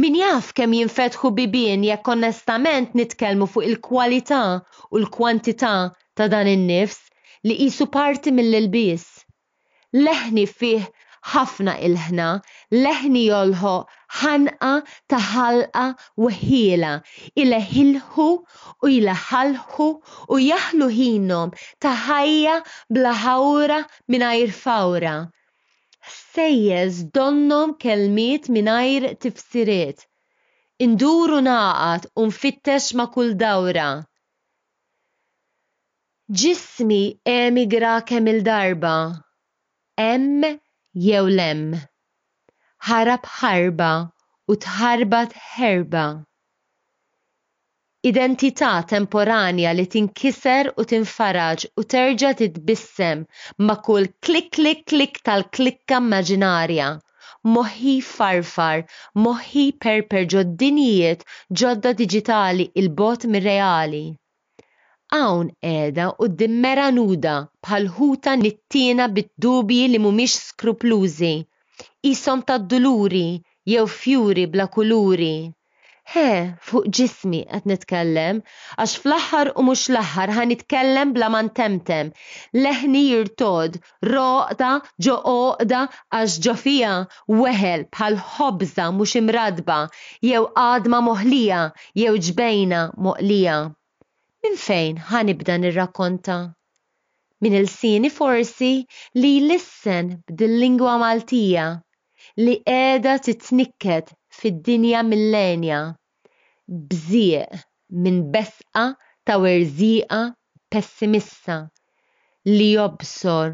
Min 0.00 0.14
jaf 0.16 0.46
kemm 0.58 0.72
jinfetħu 0.74 1.28
bibien 1.38 1.82
jekk 1.86 2.06
onestament 2.12 2.94
nitkellmu 2.98 3.48
fuq 3.54 3.64
il-kwalità 3.70 4.38
u 4.60 5.00
l-kwantità 5.00 5.72
ta' 6.20 6.28
dan 6.34 6.48
in-nifs 6.52 7.00
li 7.46 7.56
qisu 7.58 7.86
parti 7.96 8.32
mill 8.38 8.56
ilbis 8.60 9.04
Leħni 10.06 10.44
fih 10.60 10.86
ħafna 11.34 11.74
ilħna, 11.90 12.28
leħni 12.86 13.26
jolħo 13.26 13.74
ħanqa 14.22 14.72
ta' 15.12 15.20
ħalqa 15.26 15.84
ila 17.44 17.62
ħilħu 17.74 18.30
u 18.88 18.92
ħalħu 19.26 19.90
u 20.32 20.40
jaħlu 20.46 20.88
ħinom 21.00 21.52
ta' 21.84 21.92
ħajja 22.06 22.56
bla 22.94 23.12
ħawra 23.26 23.82
minn 24.08 24.26
fawra 24.64 25.14
sejjeż 26.36 26.94
donnom 27.18 27.68
kelmiet 27.84 28.44
minajr 28.56 29.04
tifsiriet. 29.24 29.98
Induru 30.86 31.38
naqat 31.48 32.02
u 32.22 32.24
nfittex 32.30 32.82
ma' 33.00 33.06
kull 33.16 33.32
dawra. 33.42 33.88
Ġismi 36.40 37.02
emigra 37.36 37.92
kemm 38.08 38.26
il-darba. 38.32 38.96
Em 40.08 40.32
jew 41.06 41.24
lem. 41.38 41.62
Ħarab 42.88 43.30
ħarba 43.38 43.92
u 44.52 44.58
tħarbat 44.66 45.40
herba 45.54 46.06
identità 48.04 48.82
temporanja 48.82 49.70
li 49.78 49.84
tinkiser 49.94 50.68
u 50.80 50.84
tinfaraġ 50.92 51.64
u 51.78 51.82
terġa 51.92 52.30
titbissem 52.38 53.20
ma' 53.66 53.76
kull 53.88 54.08
klik 54.28 54.48
klik 54.56 54.80
klik 54.92 55.20
tal-klikka 55.28 56.00
maġinarja. 56.12 56.88
Moħi 57.58 57.92
farfar, 58.08 58.82
moħi 59.26 59.62
perper 59.86 60.26
ġoddinijiet 60.34 61.22
ġodda 61.62 61.94
digitali 62.02 62.66
il-bot 62.82 63.28
mir-reali. 63.36 64.02
Hawn 65.14 65.54
qiegħda 65.68 66.10
u 66.26 66.30
dimmera 66.42 66.88
nuda 66.98 67.36
bħal 67.68 67.88
ħuta 68.00 68.34
nittina 68.42 69.08
bid-dubji 69.20 69.84
li 69.94 70.02
mhumiex 70.08 70.42
skruplużi. 70.50 71.34
Isom 72.14 72.44
ta' 72.50 72.58
duluri 72.74 73.26
jew 73.76 73.86
fjuri 73.98 74.48
bla 74.56 74.66
kuluri. 74.78 75.34
He, 76.10 76.22
fuq 76.68 76.86
ġismi 76.98 77.40
qed 77.48 77.66
nitkellem, 77.70 78.38
għax 78.84 78.94
fl-aħħar 79.02 79.48
u 79.58 79.62
mhux 79.66 79.82
l-aħħar 79.90 80.30
għan 80.34 80.50
nitkellem 80.52 81.12
bla 81.18 81.28
man 81.34 81.50
temtem. 81.58 82.08
Leħni 82.64 83.02
jirtod, 83.04 83.78
roqda, 84.14 84.70
ġoqda, 85.06 85.80
għax 86.20 86.32
ġofija, 86.46 86.90
weħel 87.42 87.84
bħal 87.98 88.16
ħobza 88.34 88.88
mhux 88.96 89.14
imradba, 89.22 89.78
jew 90.30 90.42
għadma 90.64 90.98
moħlija, 91.10 91.60
jew 92.02 92.14
ġbejna 92.32 92.80
moqlija. 93.08 93.58
Min 94.48 94.56
fejn 94.66 94.96
ħan 95.12 95.30
nibda 95.30 95.54
nirrakkonta? 95.68 96.38
Min 97.46 97.54
il-sini 97.60 98.10
forsi 98.18 98.72
li 99.22 99.34
lissen 99.46 100.16
bdil-lingwa 100.32 100.98
Maltija 101.06 101.68
li 102.42 102.54
qiegħda 102.66 103.18
titnikket 103.30 104.14
fid-dinja 104.42 105.00
millenja 105.10 105.78
bżieq 106.92 107.52
minn 108.04 108.16
besqa 108.34 108.82
ta' 109.30 109.36
werżieqa 109.44 110.18
pessimista 110.74 111.58
li 112.56 112.66
jobsor 112.76 113.52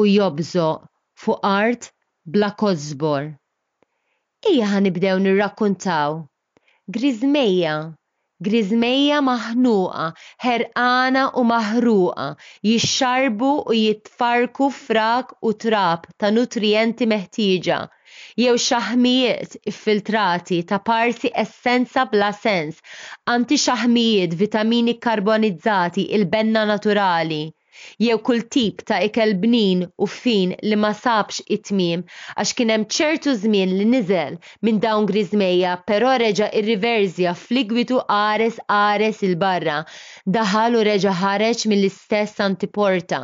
u 0.00 0.02
jobżoq 0.16 0.82
fuq 1.22 1.38
art 1.52 1.88
bla 2.36 2.50
kozbor. 2.60 3.30
Ija 4.52 4.68
ħanibdew 4.74 5.22
nirrakkuntaw. 5.28 6.20
Grizmeja, 6.98 7.72
grizmeja 8.50 9.18
maħnuqa, 9.30 10.04
ħerqana 10.46 11.24
u 11.40 11.42
maħruqa, 11.54 12.26
jixxarbu 12.72 13.50
u 13.72 13.76
jitfarku 13.80 14.68
frak 14.82 15.34
u 15.40 15.52
trab 15.64 16.06
ta' 16.20 16.30
nutrienti 16.36 17.08
meħtieġa 17.16 17.80
jew 18.42 18.54
xaħmijiet 18.64 19.52
iffiltrati 19.72 20.56
ta' 20.70 20.78
parti 20.90 21.30
essenza 21.44 22.04
bla 22.14 22.30
sens, 22.38 22.80
xaħmijiet 23.66 24.34
vitamini 24.40 24.94
karbonizzati, 25.04 26.08
il-benna 26.16 26.64
naturali, 26.70 27.38
jew 28.02 28.16
kull 28.26 28.42
tip 28.54 28.82
ta' 28.88 28.98
ikel 29.08 29.34
bnin 29.44 29.84
u 29.96 30.06
fin 30.14 30.54
li 30.66 30.76
ma 30.84 30.90
sabx 31.02 31.42
it-tmim 31.56 32.02
għax 32.36 32.52
kien 32.58 32.72
hemm 32.74 32.86
ċertu 32.96 33.34
żmien 33.44 33.76
li 33.78 33.86
niżel 33.92 34.38
minn 34.66 34.80
dawn 34.82 35.06
griżmejja 35.12 35.76
però 35.90 36.16
reġa' 36.24 36.50
irriverzja 36.62 37.36
fligwitu 37.44 38.00
ares 38.16 38.58
qares 38.66 39.22
il-barra 39.28 39.78
daħal 40.38 40.80
u 40.80 40.82
reġa' 40.90 41.14
ħareġ 41.22 41.66
mill-istess 41.70 42.42
antiporta. 42.48 43.22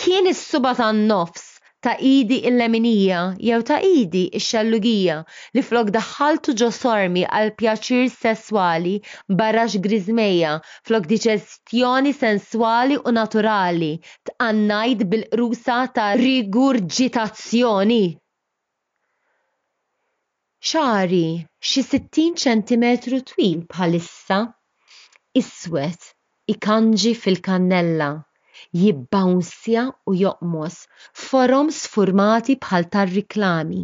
Kien 0.00 0.26
is-suba 0.32 0.74
tan-nofs 0.78 1.49
ta' 1.86 1.96
idi 2.12 2.36
il-leminija 2.48 3.18
jew 3.48 3.58
ta' 3.68 3.76
idi 3.90 4.22
il 4.38 4.42
xallugija 4.46 5.14
li 5.56 5.62
flok 5.68 5.92
daħħaltu 5.94 6.54
ġosormi 6.62 7.22
għal 7.38 7.52
pjaċir 7.62 8.02
sessuali 8.16 8.92
barax 9.40 9.78
grizmeja 9.86 10.50
flok 10.90 11.08
diċestjoni 11.14 12.12
sensuali 12.18 12.98
u 13.00 13.14
naturali 13.20 13.88
tqannajt 14.30 15.06
bil 15.14 15.24
rusa 15.42 15.78
ta' 15.98 16.10
rigurġitazzjoni. 16.24 18.02
Ċari 20.72 21.24
xi 21.68 21.90
60 21.96 22.40
cm 22.46 23.18
twil 23.30 23.56
bħalissa 23.72 24.42
iswed 25.44 26.10
ikanġi 26.56 27.16
fil-kannella 27.24 28.16
jibbawnsja 28.78 29.82
u 30.10 30.12
joqmos 30.18 30.74
forom 31.22 31.70
sfurmati 31.76 32.54
bħal 32.66 32.84
tar-riklami. 32.96 33.80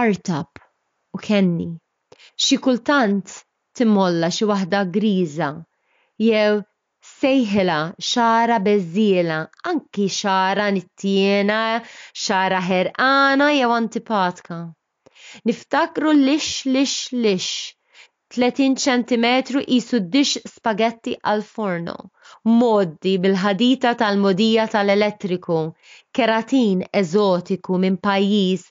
Artab 0.00 0.60
u 1.14 1.20
kenni, 1.26 1.68
xi 2.46 2.58
kultant 2.64 3.36
timmolla 3.80 4.30
xi 4.38 4.48
waħda 4.50 4.80
griża 4.96 5.50
jew 6.26 6.58
sejħela 7.12 7.78
xara 8.10 8.58
bezzila, 8.66 9.38
anki 9.72 10.08
xara 10.16 10.66
nittiena, 10.74 11.60
xara 12.26 12.60
herqana 12.72 13.52
jew 13.54 13.70
antipatka. 13.78 14.60
Niftakru 15.46 16.12
lix 16.26 16.50
lix 16.66 16.98
lix 17.14 17.54
30 18.38 18.74
cm 18.88 19.62
isu 19.78 20.02
dix 20.16 20.34
spaghetti 20.56 21.14
al 21.34 21.42
forno 21.52 21.96
moddi 22.48 23.12
bil-ħadita 23.22 23.90
tal-modija 24.00 24.64
tal-elettriku, 24.74 25.56
keratin 26.18 26.82
eżotiku 27.00 27.76
minn 27.84 27.98
pajjiż 28.06 28.62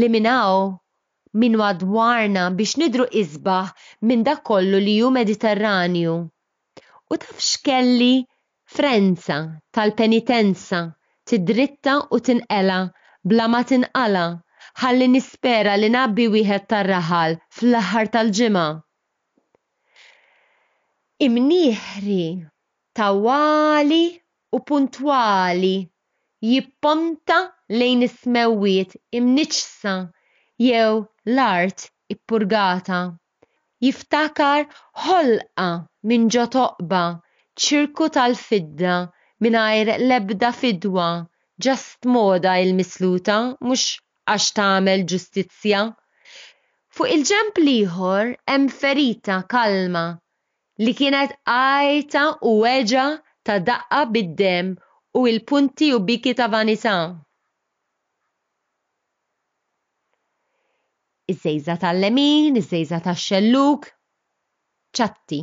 li 0.00 0.08
minnaw 0.16 0.66
minn 1.44 1.56
wadwarna 1.60 2.42
biex 2.58 2.74
nidru 2.82 3.06
isbaħ 3.22 3.70
minn 4.10 4.26
dak 4.28 4.42
kollu 4.50 4.82
li 4.86 4.96
ju 4.98 5.08
mediterranju. 5.18 6.14
U 7.10 7.16
taf 7.24 7.40
xkelli 7.46 8.12
Frenza 8.74 9.38
tal-penitenza 9.72 10.82
tidritta 11.32 11.96
u 12.10 12.20
tinqela 12.28 12.78
bla 13.32 13.46
ma 13.48 13.62
tinqala 13.64 14.26
ħalli 14.82 15.08
nispera 15.14 15.76
li 15.80 15.88
nabbi 15.96 16.28
wieħed 16.34 16.64
tar-raħal 16.74 17.38
fl-aħħar 17.56 18.08
tal-ġimgħa. 18.16 18.68
Imnieħri 21.28 22.22
tawali 22.94 24.04
u 24.56 24.58
puntwali 24.66 25.74
jipponta 26.50 27.38
lejn 27.80 28.04
ismewiet 28.06 28.94
imniċsa 29.20 29.94
jew 30.66 30.92
l-art 31.32 31.88
ippurgata. 32.14 33.00
Jiftakar 33.86 34.62
ħolqa 35.06 35.66
minn 36.12 36.30
ġo 36.36 36.46
toqba, 36.56 37.02
ċirku 37.64 38.08
tal-fidda 38.18 38.94
mingħajr 39.46 39.92
l-ebda 39.98 40.52
fidwa, 40.62 41.10
ġast 41.68 42.10
moda 42.18 42.54
il-misluta 42.66 43.40
mhux 43.58 43.90
għax 44.36 44.48
tagħmel 44.60 45.04
ġustizzja. 45.14 45.82
Fuq 46.94 47.12
il-ġemp 47.18 47.64
liħor 47.68 48.32
hemm 48.54 48.70
ferita 48.80 49.42
kalma 49.56 50.10
li 50.82 50.92
kienet 50.98 51.32
għajta 51.50 52.20
u 52.42 52.54
weġa 52.62 53.02
ta' 53.46 53.58
daqqa 53.66 53.98
bid-dem 54.14 54.70
u 55.14 55.22
il-punti 55.32 55.92
u 55.94 56.00
biki 56.08 56.32
ta' 56.40 56.48
vanità. 56.54 56.94
Iż-żejża 61.34 61.76
tal-lemin, 61.84 62.58
iż-żejża 62.62 62.98
tax-xelluk, 63.04 63.86
ċatti. 64.98 65.38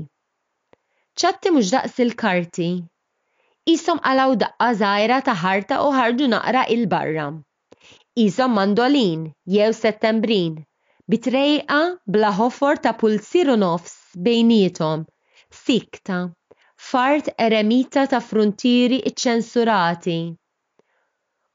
ċatti 1.21 1.51
mhux 1.55 1.71
daqs 1.77 2.01
il-karti. 2.07 2.67
Isom 3.75 4.01
għalaw 4.03 4.35
daqqa 4.43 4.67
żgħira 4.81 5.21
ta' 5.29 5.37
ħarta 5.45 5.79
u 5.87 5.95
ħardu 5.95 6.27
naqra 6.35 6.65
il-barra. 6.75 7.29
Isom 8.25 8.57
mandolin 8.59 9.23
jew 9.55 9.71
settembrin 9.79 10.59
bitrejqa 11.15 11.79
bla 12.17 12.35
ħofor 12.39 12.81
ta' 12.83 12.97
pulsiru 12.99 13.55
nofs 13.63 13.95
bejnietom 14.27 15.05
Sikta, 15.53 16.31
fart 16.89 17.25
eremita 17.45 18.03
ta' 18.11 18.19
frontieri 18.25 18.97
iċċensurati. 19.09 20.13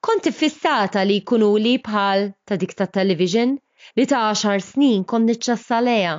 Konti 0.08 0.32
fissata 0.40 1.04
li 1.10 1.16
kunu 1.30 1.48
li 1.66 1.72
bħal 1.86 2.26
ta' 2.50 2.58
dik 2.64 2.74
television 2.96 3.54
li 4.00 4.06
ta' 4.10 4.20
10 4.42 4.60
snin 4.66 5.06
kon 5.12 5.24
niċċassaleja. 5.30 6.12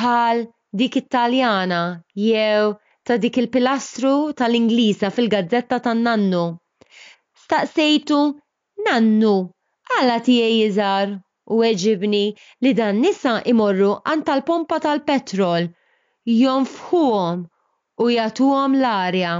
Bħal 0.00 0.44
dik 0.82 0.98
Italjana 1.02 1.82
jew 2.28 2.70
ta' 3.02 3.18
dik 3.26 3.40
il-pilastru 3.42 4.14
tal-Ingliża 4.42 5.10
fil-gazzetta 5.18 5.80
tan-nannu. 5.88 6.44
Staqsejtu 7.46 8.20
nannu 8.86 9.34
għala 9.96 10.20
tiegħi 10.30 10.62
jiżar 10.62 11.16
u 11.50 11.62
eġibni 11.72 12.26
li 12.62 12.72
dan 12.82 13.02
nisa 13.08 13.40
imorru 13.56 13.92
għan 14.04 14.24
tal-pompa 14.30 14.82
tal-petrol 14.86 15.72
jonfħuhom 16.34 17.42
u 18.02 18.06
jagħtuhom 18.12 18.72
l-arja. 18.80 19.34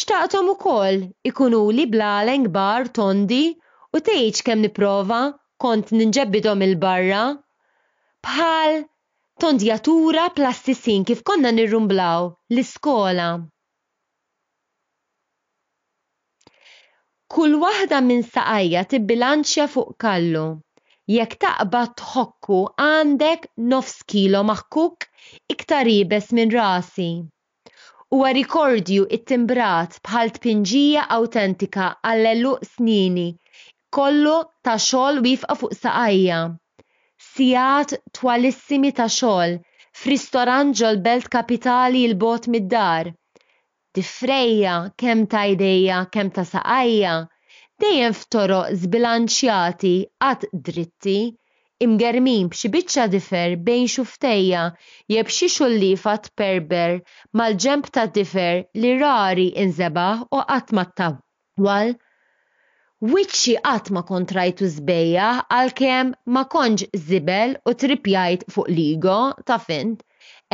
Xtaqtom 0.00 0.50
ukoll 0.52 0.98
ikunu 1.30 1.60
li 1.76 1.86
blalen 1.94 2.44
kbar 2.50 2.90
tondi 2.98 3.38
u 3.96 4.00
tgħid 4.08 4.42
kemm 4.48 4.66
niprova 4.66 5.20
kont 5.64 5.94
ninġebbidhom 5.96 6.64
il-barra 6.66 7.22
bħal 8.28 8.76
tondjatura 9.44 10.26
plastisin 10.36 11.08
kif 11.12 11.22
konna 11.32 11.52
nirrumblaw 11.56 12.28
l-iskola. 12.52 13.30
Kull 17.32 17.56
waħda 17.64 18.02
minn 18.10 18.26
saqajja 18.28 18.84
tibbilanċja 18.92 19.66
fuq 19.76 19.96
kallu. 20.04 20.44
Jekk 21.10 21.32
taqbad 21.42 21.92
tħokku 22.00 22.56
għandek 22.82 23.46
nofs 23.70 24.04
kilo 24.12 24.42
maħkuk 24.50 25.06
iktar 25.54 25.88
ibes 25.92 26.28
minn 26.38 26.52
rasi. 26.54 27.06
Huwa 28.14 28.30
rikordju 28.38 29.06
it-timbrat 29.16 29.96
bħal 30.08 30.30
tpinġija 30.36 31.08
autentika 31.16 31.88
għallellu 32.12 32.54
snini, 32.68 33.26
kollu 33.98 34.36
ta' 34.62 34.76
xogħol 34.78 35.18
wifqa 35.26 35.58
fuq 35.64 35.74
saqajja. 35.80 36.38
Sijat 37.32 37.96
twalissimi 38.20 38.92
ta' 39.00 39.10
xogħol 39.10 39.58
fristoran 40.04 40.70
ġol 40.82 41.02
belt 41.08 41.26
kapitali 41.34 42.06
l-bot 42.12 42.46
mid-dar. 42.54 43.10
Tifrejja 43.92 44.78
kem 45.02 45.26
ta' 45.26 45.48
ideja, 45.56 46.04
kem 46.14 46.30
ta' 46.30 46.46
saqajja 46.54 47.22
dejjem 47.82 48.12
f'toroq 48.16 48.66
zbilanċjati 48.80 49.90
għad 50.24 50.42
dritti 50.66 51.14
imgermin 51.86 52.50
b'xi 52.52 52.68
biċċa 52.74 53.06
difer 53.14 53.56
bejn 53.68 53.88
xuftejja 53.94 54.60
jeb 55.14 55.32
xi 55.36 55.48
xullifa 55.54 56.12
perber 56.42 56.92
mal-ġemp 57.40 57.88
ta' 57.96 58.04
difer 58.18 58.60
li 58.84 58.92
rari 59.00 59.48
inżebaħ 59.64 60.22
u 60.40 60.44
qatt 60.52 60.76
ma 60.78 60.84
tawwal. 61.02 61.90
Wiċċi 63.14 63.56
qatt 63.66 63.90
ma 63.98 64.04
kontrajtu 64.12 64.70
żbejja 64.78 65.26
għalkemm 65.58 66.14
ma 66.38 66.46
konġ 66.56 66.86
żibel 67.10 67.56
u 67.72 67.76
tripjajt 67.82 68.46
fuq 68.54 68.72
ligo 68.78 69.18
ta' 69.50 69.58
fint. 69.66 69.98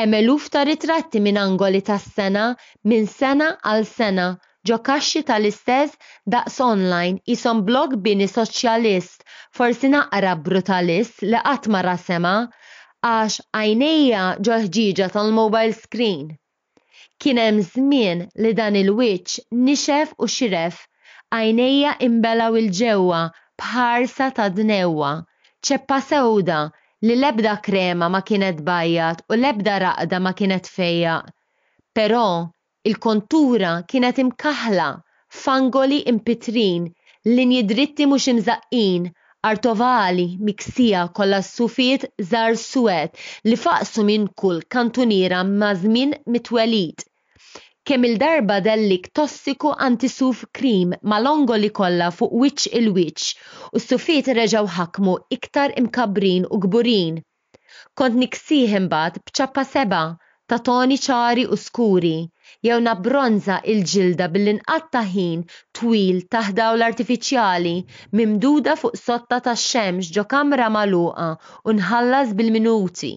Hemm 0.00 0.34
ta' 0.56 0.64
ritratti 0.72 1.20
minn 1.28 1.42
angoli 1.44 1.84
tas-sena 1.92 2.48
minn 2.88 3.06
sena 3.18 3.52
għal 3.60 3.88
sena 3.96 4.32
ġokaxi 4.68 5.20
tal-istess 5.28 5.92
daqs 6.34 6.56
online 6.70 7.20
jisom 7.32 7.60
blog 7.68 7.94
bini 8.06 8.26
soċjalist, 8.32 9.20
forsi 9.58 9.88
naqra 9.92 10.32
brutalist 10.48 11.22
li 11.32 11.38
qatt 11.46 11.68
rasema 11.86 12.32
għax 13.10 13.36
għajnejja 13.60 14.24
ġoħġiġa 14.48 15.08
tal-mobile 15.14 15.76
screen. 15.84 16.26
Kien 17.24 17.40
hemm 17.44 17.62
żmien 17.70 18.26
li 18.46 18.52
dan 18.60 18.76
il-wiċċ 18.82 19.64
nixef 19.70 20.12
u 20.26 20.28
xiref 20.36 20.82
għajnejja 21.38 21.94
imbelaw 22.10 22.60
il-ġewwa 22.62 23.22
bħarsa 23.62 24.28
ta' 24.40 24.50
dnewwa, 24.60 25.14
ċeppa 25.68 26.00
sewda 26.10 26.60
li 27.08 27.16
lebda 27.24 27.56
krema 27.70 28.12
ma 28.14 28.20
kienet 28.32 28.60
bajjat 28.68 29.24
u 29.32 29.40
lebda 29.44 29.80
raqda 29.86 30.22
ma 30.28 30.36
kienet 30.42 30.70
fejja. 30.76 31.16
Però 32.00 32.26
Il-kontura 32.88 33.70
kienet 33.92 34.18
imkaħla, 34.22 34.84
fangoli 35.38 35.96
impitrin, 36.12 36.84
linji 37.38 37.58
dritti 37.72 38.06
mhux 38.10 38.26
imżaqqin, 38.32 39.08
artovali 39.48 40.24
miksija 40.48 41.02
kollha 41.18 41.40
sufiet 41.48 42.06
żar 42.30 42.56
suwed 42.62 43.18
li 43.50 43.58
faqsu 43.64 44.04
minn 44.10 44.24
kull 44.42 44.62
kantuniera 44.76 45.40
ma' 45.50 45.74
żmien 45.82 46.14
mitwelit. 46.38 47.04
Kemm 47.86 48.06
il-darba 48.10 48.56
dellik 48.70 49.10
tossiku 49.20 49.74
antisuf 49.88 50.44
krim 50.60 50.96
ma' 51.10 51.20
li 51.60 51.70
kollha 51.82 52.08
fuq 52.20 52.32
wiċċ 52.44 52.72
il-wiċċ 52.78 53.74
u 53.74 53.76
s-sufiet 53.84 54.32
reġaw 54.40 54.70
ħakmu 54.78 55.18
iktar 55.38 55.76
imkabrin 55.84 56.48
u 56.54 56.62
gburin. 56.64 57.20
Kont 57.98 58.18
niksieħ 58.24 58.78
imbagħad 58.80 59.20
bċappa 59.28 59.66
seba' 59.76 60.06
ta' 60.48 60.62
toni 60.70 60.98
ċari 61.06 61.44
u 61.54 61.56
skuri 61.68 62.16
jew 62.66 62.76
nabronza 62.84 63.56
il-ġilda 63.72 64.26
bil-inqatta 64.36 65.00
ħin 65.10 65.42
twil 65.78 66.16
taħdaw 66.34 66.72
l 66.78 66.84
artifiċjali 66.86 67.74
mimduda 68.20 68.72
fuq 68.80 68.96
sotta 69.00 69.36
tax-xemx 69.44 70.10
ġo 70.16 70.24
kamra 70.32 70.66
magħluqa 70.76 71.26
u 71.72 71.74
nħallas 71.76 72.32
bil-minuti. 72.40 73.12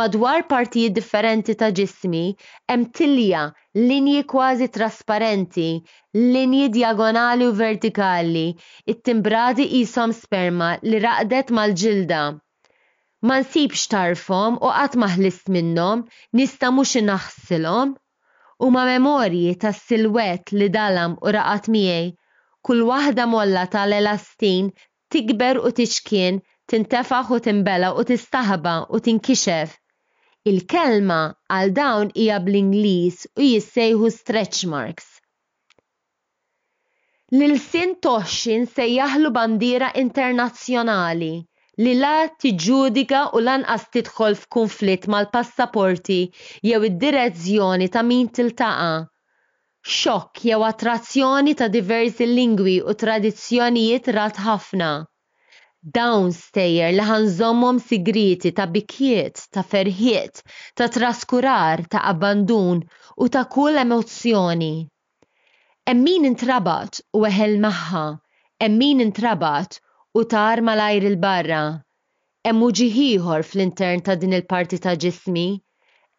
Madwar 0.00 0.46
partijiet 0.54 0.94
differenti 1.00 1.54
ta' 1.62 1.68
ġismi 1.80 2.24
hemm 2.72 2.86
tilja 3.00 3.42
linji 3.90 4.22
kważi 4.32 4.68
trasparenti, 4.78 5.68
linji 6.36 6.70
diagonali 6.78 7.50
u 7.50 7.52
vertikali, 7.60 8.46
it-timbradi 8.94 9.66
qishom 9.74 10.14
sperma 10.22 10.70
li 10.88 11.02
raqdet 11.08 11.52
mal-ġilda 11.60 12.22
ma 13.28 13.36
nsibx 13.44 13.84
tarfom 13.96 14.56
u 14.64 14.72
qatt 14.78 14.96
maħlist 15.04 15.52
minnhom, 15.58 16.06
nista 16.40 16.72
mhux 16.78 16.96
inaħsilhom, 17.04 17.94
u 18.62 18.66
ma 18.74 18.82
memorji 18.86 19.54
tas 19.62 19.78
silwet 19.90 20.50
li 20.58 20.66
dalam 20.78 21.12
u 21.26 21.32
raqat 21.36 21.66
miej, 21.74 22.06
kull 22.68 22.82
waħda 22.90 23.24
molla 23.34 23.64
tal-elastin 23.74 24.68
tikber 25.14 25.58
u 25.68 25.72
tixkien, 25.80 26.38
tintefaħ 26.72 27.32
u 27.36 27.40
timbela 27.48 27.90
u 28.00 28.04
tistaħba 28.12 28.76
u 28.94 29.00
tinkixef. 29.08 29.74
Il-kelma 30.52 31.18
għal 31.56 31.74
dawn 31.80 32.14
hija 32.22 32.38
bl-Ingliż 32.46 33.26
u 33.40 33.48
jissejħu 33.50 34.10
stretch 34.18 34.62
marks. 34.76 35.08
L-sin 37.34 37.96
toħxin 38.06 38.68
se 38.76 38.86
jaħlu 38.92 39.32
bandira 39.40 39.90
internazzjonali 40.06 41.32
li 41.82 41.92
la 41.98 42.10
tiġudika 42.42 43.20
u 43.34 43.40
lanqas 43.46 43.84
tidħol 43.94 44.36
f'kunflitt 44.40 45.06
mal-passaporti 45.14 46.18
jew 46.70 46.78
id-direzzjoni 46.88 47.88
ta' 47.96 48.02
min 48.10 48.28
tiltaqa' 48.36 49.06
xokk 49.96 50.44
jew 50.50 50.60
attrazzjoni 50.68 51.54
ta' 51.62 51.68
diversi 51.78 52.28
lingwi 52.38 52.76
u 52.92 52.94
tradizzjonijiet 53.02 54.12
rat 54.18 54.38
ħafna. 54.46 54.92
Dawn 55.98 56.30
stejjer 56.36 56.94
li 56.94 57.06
ħanżommhom 57.08 57.80
sigriti 57.88 58.54
ta' 58.60 58.68
bikiet, 58.76 59.42
ta' 59.52 59.66
ferħiet, 59.74 60.44
ta' 60.78 60.88
traskurar, 60.98 61.82
ta' 61.92 62.04
abbandun 62.14 62.84
u 63.18 63.28
ta' 63.28 63.46
kull 63.56 63.82
emozzjoni. 63.82 64.74
Emmin 65.94 66.24
intrabat 66.30 67.02
u 67.18 67.26
eħel 67.32 67.58
maħħa, 67.66 68.04
emmin 68.70 69.02
intrabat 69.08 69.80
u 70.18 70.22
tar 70.32 70.60
malajr 70.66 71.04
il-barra. 71.10 71.60
Hemm 72.46 72.60
uġiħiħor 72.66 73.42
fl-intern 73.46 74.02
ta' 74.08 74.14
din 74.24 74.36
il-parti 74.36 74.78
ta' 74.84 74.92
ġismi, 75.04 75.46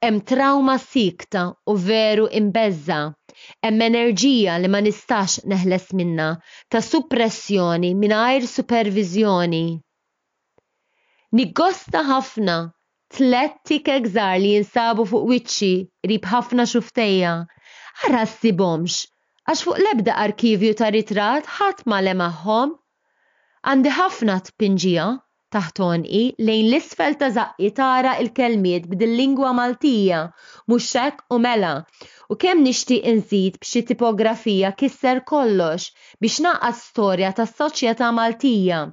hemm 0.04 0.18
trauma 0.32 0.74
sikta 0.86 1.44
u 1.70 1.76
veru 1.86 2.26
imbezza, 2.42 2.98
hemm 3.68 3.86
enerġija 3.88 4.58
li 4.66 4.72
ma 4.74 4.82
nistax 4.88 5.38
neħles 5.54 5.88
minna 6.02 6.26
ta' 6.76 6.82
suppressjoni 6.90 7.94
mingħajr 8.02 8.50
supervizjoni. 8.58 9.64
Niggosta 11.40 12.04
ħafna 12.12 12.60
tlet 13.16 13.58
tikek 13.72 14.06
li 14.42 14.54
jinsabu 14.58 15.08
fuq 15.14 15.28
wiċċi 15.32 15.74
rib 16.12 16.26
ħafna 16.34 16.68
xuftejja. 16.68 17.32
Ara 18.10 18.26
ssibhomx, 18.28 19.00
għax 19.48 19.60
fuq 19.70 19.80
lebda 19.88 20.20
arkivju 20.28 20.74
ta' 20.84 20.92
ritrat 21.00 21.48
ħadd 21.60 21.88
ma 21.88 22.00
le 22.04 22.12
magħhom 22.26 22.76
Għandi 23.69 23.91
ħafna 23.97 24.34
tpinġija 24.47 25.04
taħton 25.54 26.01
i 26.17 26.19
lejn 26.47 26.65
l-isfel 26.65 27.15
ta' 27.21 27.30
zaqqi 27.38 27.69
tara 27.80 28.12
il-kelmiet 28.23 28.84
bidil-lingwa 28.91 29.54
Maltija, 29.60 30.19
muxek 30.73 31.23
u 31.34 31.39
mela. 31.45 31.71
U 32.32 32.38
kemm 32.43 32.62
nixtieq 32.67 33.08
inżid 33.13 33.58
b'xi 33.63 33.82
tipografija 33.88 34.69
kisser 34.82 35.23
kollox 35.32 35.88
biex 36.25 36.38
naqqa 36.45 36.69
storja 36.84 37.32
tas-soċjetà 37.39 38.12
Maltija. 38.19 38.84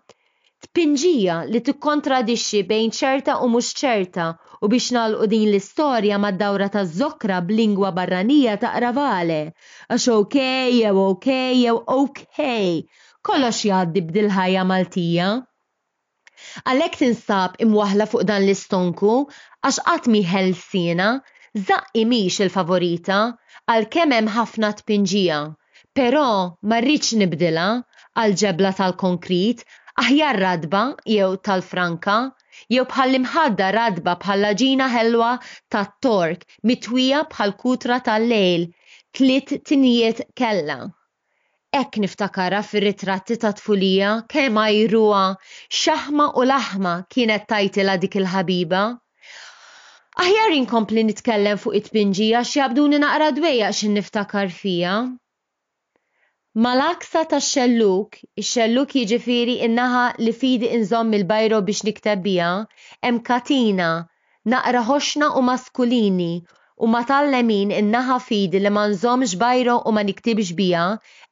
Tpinġija 0.68 1.36
li 1.50 1.62
tikkontradixxi 1.68 2.64
bejn 2.72 2.96
ċerta 3.02 3.36
u 3.44 3.52
mhux 3.52 3.74
ċerta 3.84 4.28
u 4.64 4.72
biex 4.76 4.88
nalqu 4.98 5.28
din 5.34 5.44
l-istorja 5.52 6.22
mad-dawra 6.24 6.70
ta' 6.78 6.86
zokra 7.02 7.42
b'lingwa 7.52 7.92
barranija 8.00 8.56
ta' 8.64 8.72
ravale. 8.86 9.40
Għax 9.92 10.10
okej 10.16 10.80
jew 10.80 11.04
okej 11.04 11.64
jew 11.66 11.78
okej 12.00 12.70
kollox 13.26 13.58
jgħaddi 13.66 14.00
bdil-ħajja 14.08 14.62
Maltija. 14.68 15.26
Għalhekk 16.70 16.98
tinsab 17.00 17.52
imwaħla 17.66 18.06
fuq 18.12 18.24
dan 18.30 18.42
l-istonku 18.46 19.12
għax 19.68 19.84
qatt 19.88 20.10
miħel 20.14 20.50
zaqqi 21.68 22.02
miex 22.12 22.40
il-favorita 22.46 23.18
għal 23.74 23.86
kemem 23.96 24.16
hemm 24.30 24.34
ħafna 24.38 24.70
tpinġija, 24.80 25.38
però 26.00 26.24
ma 26.72 26.78
rridx 26.82 27.14
nibdilha 27.22 27.68
għal 28.24 28.34
ġebla 28.42 28.70
tal-konkrit 28.80 29.64
aħjar 30.04 30.40
radba 30.44 30.82
jew 31.16 31.28
tal-franka 31.50 32.16
jew 32.76 32.86
bħallim 32.94 33.28
imħadda 33.28 33.68
radba 33.78 34.16
bħal 34.26 34.48
ġina 34.64 34.88
ħelwa 34.96 35.30
tat-tork 35.76 36.42
mitwija 36.72 37.22
bħal 37.36 37.54
kutra 37.66 38.00
tal-lejl 38.10 38.66
tlit 39.12 39.54
tinijiet 39.70 40.26
kella. 40.42 40.80
Ek 41.76 41.94
niftakara 42.02 42.58
fir-ritratti 42.70 43.34
ta' 43.42 43.50
tfulija 43.58 44.08
kemm 44.32 44.58
ajruha 44.62 45.20
xaħma 45.78 46.26
u 46.42 46.44
laħma 46.50 46.90
kienet 47.16 47.46
tajtila 47.52 47.94
dik 48.02 48.18
il-ħabiba. 48.20 48.80
Aħjar 50.24 50.56
inkompli 50.58 51.04
nitkellem 51.10 51.62
fuq 51.64 51.80
it-pinġija 51.80 52.42
x'jabduni 52.52 53.00
naqra 53.06 53.30
dwejja 53.38 53.70
xin 53.80 53.96
niftakar 53.98 54.52
fija. 54.60 54.98
Mal-aksa 56.66 57.24
ta' 57.32 57.40
xelluk, 57.50 58.20
xelluk 58.52 58.92
jiġifieri 59.00 59.56
innaħa 59.70 60.04
li 60.26 60.36
fidi 60.42 60.68
inżomm 60.76 61.16
il-bajro 61.22 61.62
biex 61.70 61.88
niktabija, 61.88 62.50
em 63.00 63.08
hemm 63.14 63.22
katina, 63.30 63.88
naqra 64.44 64.84
ħoxna 64.90 65.32
u 65.40 65.46
maskulini, 65.48 66.34
u 66.82 66.86
ma 66.92 67.00
tal-lemin 67.08 67.72
innaħa 67.80 68.20
fidi 68.28 68.60
li 68.60 68.72
ma 68.76 68.84
nżommx 68.92 69.38
bajro 69.46 69.78
u 69.88 69.96
ma 69.96 70.04
niktibx 70.08 70.52
bija, 70.60 70.84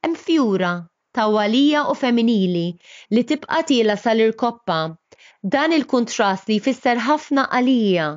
hemm 0.05 0.15
fjura 0.25 0.69
tawalija 1.17 1.81
u 1.91 1.95
femminili 1.97 2.61
li 3.11 3.23
tibqa' 3.31 3.65
tila 3.71 3.95
sal-irkoppa. 4.03 4.77
Dan 5.55 5.73
il-kontrast 5.77 6.47
li 6.51 6.55
jfisser 6.59 7.01
ħafna 7.07 7.43
għalija 7.57 8.07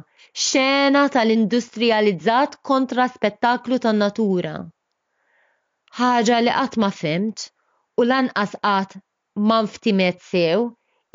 xena 0.47 1.03
tal-industrializzat 1.17 2.57
kontra 2.71 3.07
spettaklu 3.17 3.79
tan-natura. 3.87 4.55
Ħaġa 6.01 6.39
li 6.47 6.55
qatt 6.61 6.81
ma 6.85 6.91
fimt 7.01 7.45
u 7.99 8.05
lanqas 8.09 8.57
qatt 8.65 8.97
ma 9.51 9.61
nftimet 9.67 10.21
sew 10.31 10.65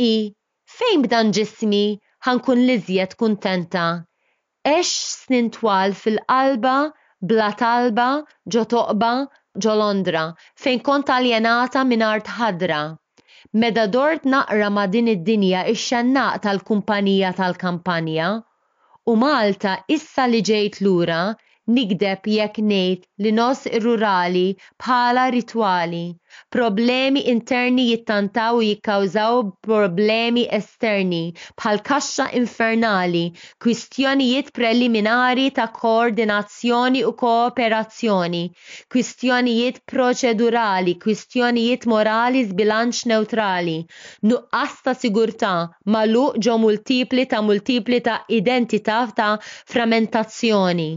i 0.10 0.12
fejn 0.77 1.05
b'dan 1.08 1.34
ġismi 1.39 1.84
ħankun 2.27 2.63
liżjed 2.69 3.15
kuntenta. 3.23 3.88
Ex 4.75 4.93
snin 5.23 5.49
twal 5.58 5.93
fil-qalba, 6.03 6.77
bla 7.34 7.49
talba, 7.65 8.10
ġo 8.58 8.65
toqba, 8.75 9.13
ġo 9.65 9.71
Londra 9.77 10.21
fejn 10.63 10.81
kont 10.89 11.07
aljenata 11.13 11.83
minn 11.91 12.03
art 12.07 12.27
ħadra. 12.39 12.81
Meda 13.63 13.85
dort 13.95 14.27
naqra 14.33 14.69
ma 14.77 14.83
din 14.97 15.09
id-dinja 15.15 15.63
ix-xannaq 15.73 16.38
tal-kumpanija 16.45 17.33
tal-kampanja 17.41 18.29
u 19.12 19.17
Malta 19.23 19.73
issa 19.97 20.29
li 20.35 20.41
ġejt 20.51 20.79
lura 20.89 21.21
nigdeb 21.73 22.27
jekk 22.34 22.55
ngħid 22.69 23.01
li 23.23 23.32
nos 23.39 23.60
rurali 23.84 24.43
bħala 24.84 25.25
ritwali. 25.36 25.99
Problemi 26.55 27.21
interni 27.34 27.84
jittantaw 27.89 28.58
u 28.60 28.63
jikkawżaw 28.67 29.41
problemi 29.67 30.45
esterni 30.58 31.19
bħal 31.62 31.82
kaxxa 31.89 32.25
infernali, 32.39 33.21
kwistjonijiet 33.65 34.51
preliminari 34.60 35.45
ta' 35.60 35.67
koordinazzjoni 35.79 37.03
u 37.10 37.13
kooperazzjoni, 37.23 38.41
kwistjonijiet 38.95 39.79
proċedurali, 39.93 40.95
kwistjonijiet 41.05 41.88
morali 41.95 42.45
zbilanċ 42.53 43.03
neutrali, 43.13 43.77
nuqqas 44.34 44.82
ta' 44.89 44.97
sigurtà 45.03 45.53
magħluq 45.97 46.41
ġo 46.49 46.58
multipli 46.65 47.29
ta' 47.36 47.43
multipli 47.51 48.01
ta' 48.10 48.19
identità 48.41 49.01
ta' 49.21 49.34
frammentazzjoni. 49.75 50.89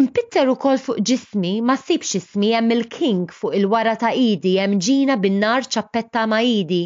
Impitter 0.00 0.48
ukoll 0.52 0.78
fuq 0.84 1.00
ġismi 1.08 1.48
ma 1.70 1.74
sibx 1.86 2.10
ismi 2.18 2.50
hemm 2.56 2.72
il-king 2.74 3.32
fuq 3.38 3.56
il-wara 3.58 3.92
ta' 4.02 4.12
idi 4.28 4.52
hemm 4.60 4.78
ġina 4.84 5.16
bin-nar 5.24 5.66
ċappetta 5.74 6.22
ma' 6.34 6.38
idi 6.58 6.78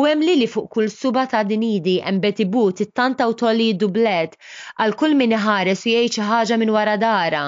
u 0.00 0.06
hemm 0.08 0.24
lili 0.28 0.48
fuq 0.54 0.66
kull 0.74 0.88
suba 0.94 1.24
ta' 1.34 1.42
din 1.52 1.62
idi 1.68 1.94
hemm 2.06 2.18
beti 2.24 2.46
but 2.56 2.82
it-tanta 2.86 3.28
u 3.30 3.36
toli 3.42 3.68
dublet 3.84 4.34
għal 4.78 4.96
kull 5.02 5.14
min 5.20 5.36
iħares 5.38 5.84
u 5.86 5.92
jgħid 5.94 6.26
ħaġa 6.30 6.58
minn 6.64 6.74
wara 6.78 6.96
dara. 7.04 7.44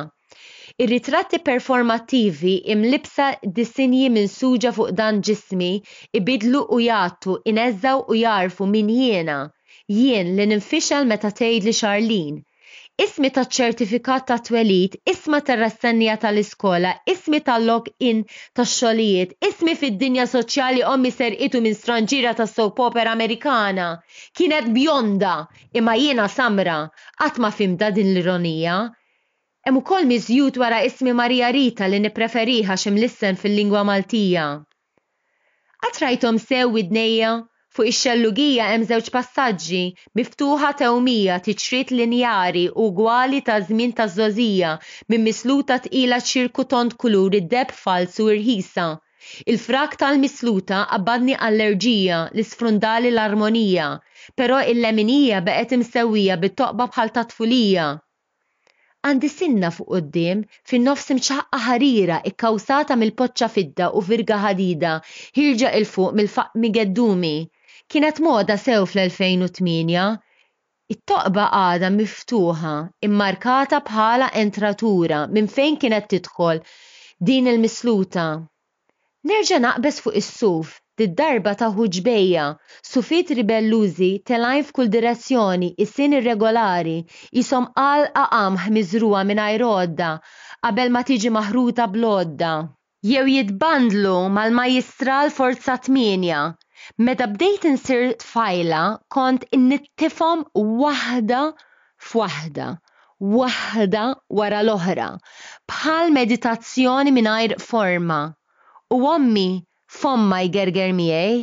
Ir-ritratti 0.83 1.43
performattivi 1.51 2.55
imlibsa 2.77 3.29
disinji 3.59 4.09
minn 4.19 4.31
suġa 4.39 4.73
fuq 4.79 4.93
dan 5.03 5.19
ġismi 5.31 5.73
ibidlu 6.21 6.63
u 6.75 6.79
jattu, 6.87 7.41
inezzaw 7.55 8.07
u 8.11 8.21
jarfu 8.23 8.71
min 8.77 8.95
jiena, 8.99 9.41
jien 9.99 10.33
li 10.39 10.49
ninfixal 10.55 11.11
meta 11.15 11.35
tgħidli 11.35 11.71
li 11.71 11.79
Charlene, 11.83 12.41
ismi 13.01 13.31
ta' 13.35 13.45
ċertifikat 13.57 14.27
ta' 14.29 14.37
twelid, 14.47 14.97
isma 15.13 15.39
ta' 15.45 15.57
rassennija 15.57 16.17
tal-iskola, 16.25 16.91
ismi 17.13 17.39
ta' 17.47 17.57
log 17.63 17.89
in 18.09 18.19
ta' 18.59 18.67
xolijiet, 18.73 19.33
ismi 19.49 19.75
fid-dinja 19.83 20.27
soċjali 20.33 20.83
ommi 20.93 21.13
serqitu 21.17 21.61
minn 21.65 21.79
stranġira 21.81 22.35
ta' 22.41 22.49
soap 22.55 22.83
opera 22.87 23.13
Amerikana. 23.17 23.87
Kienet 24.41 24.69
bjonda, 24.77 25.33
imma 25.81 25.95
jiena 26.03 26.29
samra, 26.39 26.77
għatma 27.29 27.53
fimda 27.61 27.91
din 27.99 28.13
l-ironija. 28.15 28.77
Hemm 29.67 29.79
ukoll 29.81 30.09
miżjud 30.13 30.59
wara 30.65 30.83
ismi 30.91 31.15
Marija 31.23 31.49
Rita 31.59 31.89
li 31.89 32.03
nipreferiħa 32.09 32.77
ximlissen 32.85 33.41
fil-lingwa 33.45 33.87
Maltija. 33.89 34.49
Għatrajtom 35.89 36.39
sew 36.45 36.77
id-nejja 36.85 37.37
Fuq 37.77 37.89
ix-xellugija 37.91 38.65
hemm 38.71 38.83
żewġ 38.89 39.07
passaġġi 39.13 39.79
miftuħa 40.19 40.71
tewmija 40.81 41.37
tiċrit 41.47 41.93
linjari 42.01 42.65
u 42.83 42.89
gwali 42.99 43.39
ta' 43.47 43.55
żmien 43.69 43.95
ta' 44.01 44.05
żożija 44.17 44.73
minn 45.15 45.25
misluta 45.29 45.79
tqila 45.87 46.19
ċirku 46.31 46.67
tont 46.75 46.97
kulur 47.05 47.37
id-deb 47.39 47.73
fals 47.79 48.19
u 48.25 48.27
irħisa. 48.35 48.85
Il-frak 49.55 49.97
tal-misluta 50.05 50.81
qabadni 50.91 51.39
allerġija 51.49 52.19
li 52.37 52.45
sfrundali 52.51 53.15
l-armonija, 53.15 53.89
però 54.43 54.61
il-leminija 54.75 55.41
beqet 55.49 55.73
imsewwija 55.79 56.37
bit-toqba 56.45 56.89
bħal 56.93 57.15
ta' 57.17 57.25
tfulija. 57.33 57.89
Għandi 59.05 59.33
sinna 59.37 59.73
fuq 59.79 59.89
qoddim 59.95 60.45
fin-nofs 60.73 61.09
imċaqqa 61.17 61.65
ħarira 61.71 62.21
ikkawsata 62.33 63.01
mill-poċċa 63.01 63.51
fidda 63.57 63.89
u 63.97 64.05
virga 64.13 64.45
ħadida, 64.47 64.93
ħirġa 65.41 65.73
il-fuq 65.81 66.21
mill-faq 66.21 66.63
migeddumi. 66.67 67.35
Kienet 67.93 68.21
moda 68.25 68.55
sew 68.61 68.87
fl-2008, 68.91 70.03
it-toqba 70.95 71.43
għada 71.59 71.89
miftuħa 71.97 72.71
immarkata 73.09 73.81
bħala 73.91 74.29
entratura 74.43 75.19
minn 75.35 75.51
fejn 75.57 75.77
kienet 75.83 76.07
tidħol 76.15 76.63
din 77.31 77.51
il-misluta. 77.53 78.25
Nerġa' 79.33 79.61
naqbes 79.67 80.01
fuq 80.07 80.17
is-suf, 80.23 80.73
tid-darba 81.03 81.53
ta' 81.65 81.69
ħuġbejja, 81.77 82.47
sufit 82.95 83.35
ribellużi 83.43 84.11
telajn 84.33 84.65
f'kull 84.71 84.91
direzzjoni, 84.97 85.71
is-sin 85.87 86.17
irregolari, 86.23 86.97
jisom 87.41 87.69
qalqa 87.77 88.25
qamħ 88.39 88.69
miżruha 88.79 89.25
minn 89.33 89.45
ajrodda, 89.51 90.15
qabel 90.65 90.97
ma 90.97 91.05
tiġi 91.13 91.37
maħruta 91.37 91.91
blodda. 91.99 92.57
Jew 93.15 93.29
jitbandlu 93.37 94.17
mal-majistral 94.41 95.35
forza 95.41 95.77
tminja 95.89 96.47
Meta 96.99 97.27
bdejt 97.35 97.63
insir 97.69 98.03
tfajla 98.21 98.81
kont 99.15 99.45
innittifhom 99.57 100.43
waħda 100.81 101.39
f'waħda 102.07 102.67
waħda 103.37 104.03
wara 104.41 104.59
l-oħra, 104.67 105.07
bħal 105.73 106.13
meditazzjoni 106.17 107.15
mingħajr 107.19 107.55
forma. 107.65 108.19
U 108.93 108.99
ommi 109.13 109.47
fomma 110.01 110.43
jgerger 110.45 110.93
miegħ, 110.99 111.41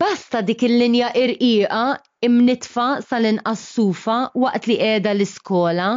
basta 0.00 0.40
dik 0.52 0.64
il-linja 0.70 1.12
irqiqa 1.26 1.82
imnitfa 2.30 2.88
sal-inqassufa 3.10 4.16
waqt 4.46 4.70
li 4.70 4.78
qiegħda 4.80 5.12
l-iskola, 5.18 5.90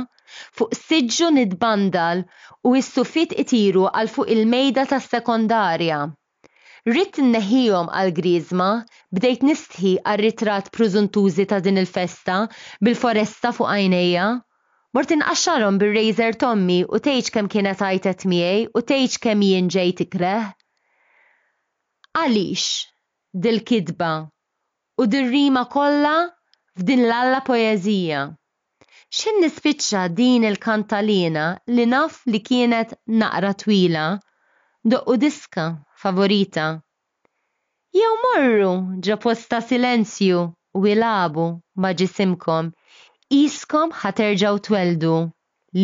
fuq 0.55 0.75
siġġu 0.81 1.31
nitbandal 1.39 2.25
u 2.67 2.75
s-sufit 2.83 3.39
itiru 3.45 3.87
għal 3.93 4.11
fuq 4.17 4.35
il-mejda 4.35 4.89
tas-sekondarja. 4.91 6.03
Rrit 6.85 7.15
neħijom 7.25 7.87
għal 7.99 8.11
grizma, 8.17 8.65
bdejt 9.17 9.43
nistħi 9.47 9.91
għal 10.05 10.21
ritrat 10.23 10.67
prużuntużi 10.75 11.45
ta' 11.51 11.57
din 11.67 11.81
il-festa 11.81 12.35
bil-foresta 12.87 13.51
fuq 13.57 13.71
għajnejja. 13.75 14.25
Mort 14.97 15.13
inqaxxarhom 15.15 15.79
bir-rejzer 15.81 16.37
Tommy 16.43 16.75
u 16.85 16.99
tgħid 17.07 17.31
kemm 17.37 17.49
kienet 17.55 17.81
għajtet 17.87 18.25
miegħi 18.33 18.67
u 18.69 18.83
tgħid 18.91 19.17
kemm 19.25 19.45
jien 19.47 19.71
ġej 19.77 19.95
tikreħ. 20.03 20.45
Għaliex 22.21 22.67
dil-kidba 23.47 24.11
u 25.05 25.09
dir-rima 25.15 25.65
kollha 25.73 26.13
f'din 26.77 27.01
l-alla 27.07 27.41
poeżija. 27.49 28.27
X'in 29.15 29.41
nispiċċa 29.41 30.05
din 30.21 30.45
il-kantalina 30.53 31.47
li 31.73 31.89
naf 31.97 32.21
li 32.29 32.45
kienet 32.51 32.93
naqra 33.25 33.55
twila 33.65 34.07
doqqu 34.85 35.17
diska 35.25 35.65
favorita. 36.05 36.63
Jew 37.99 38.11
morru 38.25 38.71
ġo 39.07 39.15
posta 39.23 39.59
silenzju 39.69 40.41
u 40.79 40.83
ilabu 40.91 41.45
ma 41.81 41.91
ġisimkom, 42.01 42.69
iskom 43.41 43.95
ħaterġaw 44.03 44.59
tweldu 44.69 45.15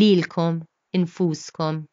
lilkom 0.02 0.62
infuskom. 1.02 1.86